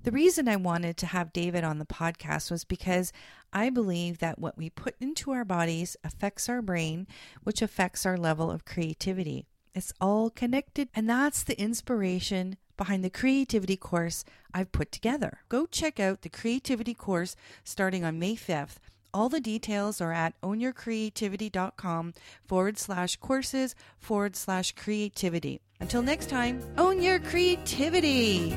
The 0.05 0.11
reason 0.11 0.49
I 0.49 0.57
wanted 0.57 0.97
to 0.97 1.07
have 1.07 1.33
David 1.33 1.63
on 1.63 1.79
the 1.79 1.85
podcast 1.85 2.51
was 2.51 2.65
because 2.65 3.13
I 3.53 3.71
believe 3.71 4.19
that 4.19 4.41
what 4.41 4.59
we 4.59 4.69
put 4.69 4.97
into 4.99 5.31
our 5.31 5.45
bodies 5.45 5.97
affects 6.03 6.49
our 6.49 6.61
brain, 6.61 7.07
which 7.45 7.63
affects 7.63 8.05
our 8.05 8.17
level 8.17 8.51
of 8.51 8.65
creativity. 8.65 9.47
It's 9.75 9.93
all 10.01 10.29
connected, 10.29 10.89
and 10.93 11.09
that's 11.09 11.45
the 11.45 11.59
inspiration 11.61 12.57
behind 12.77 13.05
the 13.05 13.11
creativity 13.11 13.77
course 13.77 14.25
I've 14.53 14.73
put 14.73 14.91
together. 14.91 15.39
Go 15.49 15.67
check 15.67 16.01
out 16.01 16.23
the 16.23 16.29
creativity 16.29 16.95
course 16.95 17.37
starting 17.63 18.05
on 18.05 18.19
May 18.19 18.35
5th. 18.35 18.79
All 19.15 19.29
the 19.29 19.41
details 19.41 20.01
are 20.01 20.13
at 20.13 20.41
ownyourcreativity.com 20.41 22.15
forward 22.45 22.77
slash 22.77 23.17
courses 23.17 23.77
forward 24.01 24.35
slash 24.35 24.73
creativity. 24.73 25.61
Until 25.79 26.03
next 26.03 26.29
time, 26.29 26.61
own 26.77 27.01
your 27.01 27.21
creativity. 27.21 28.53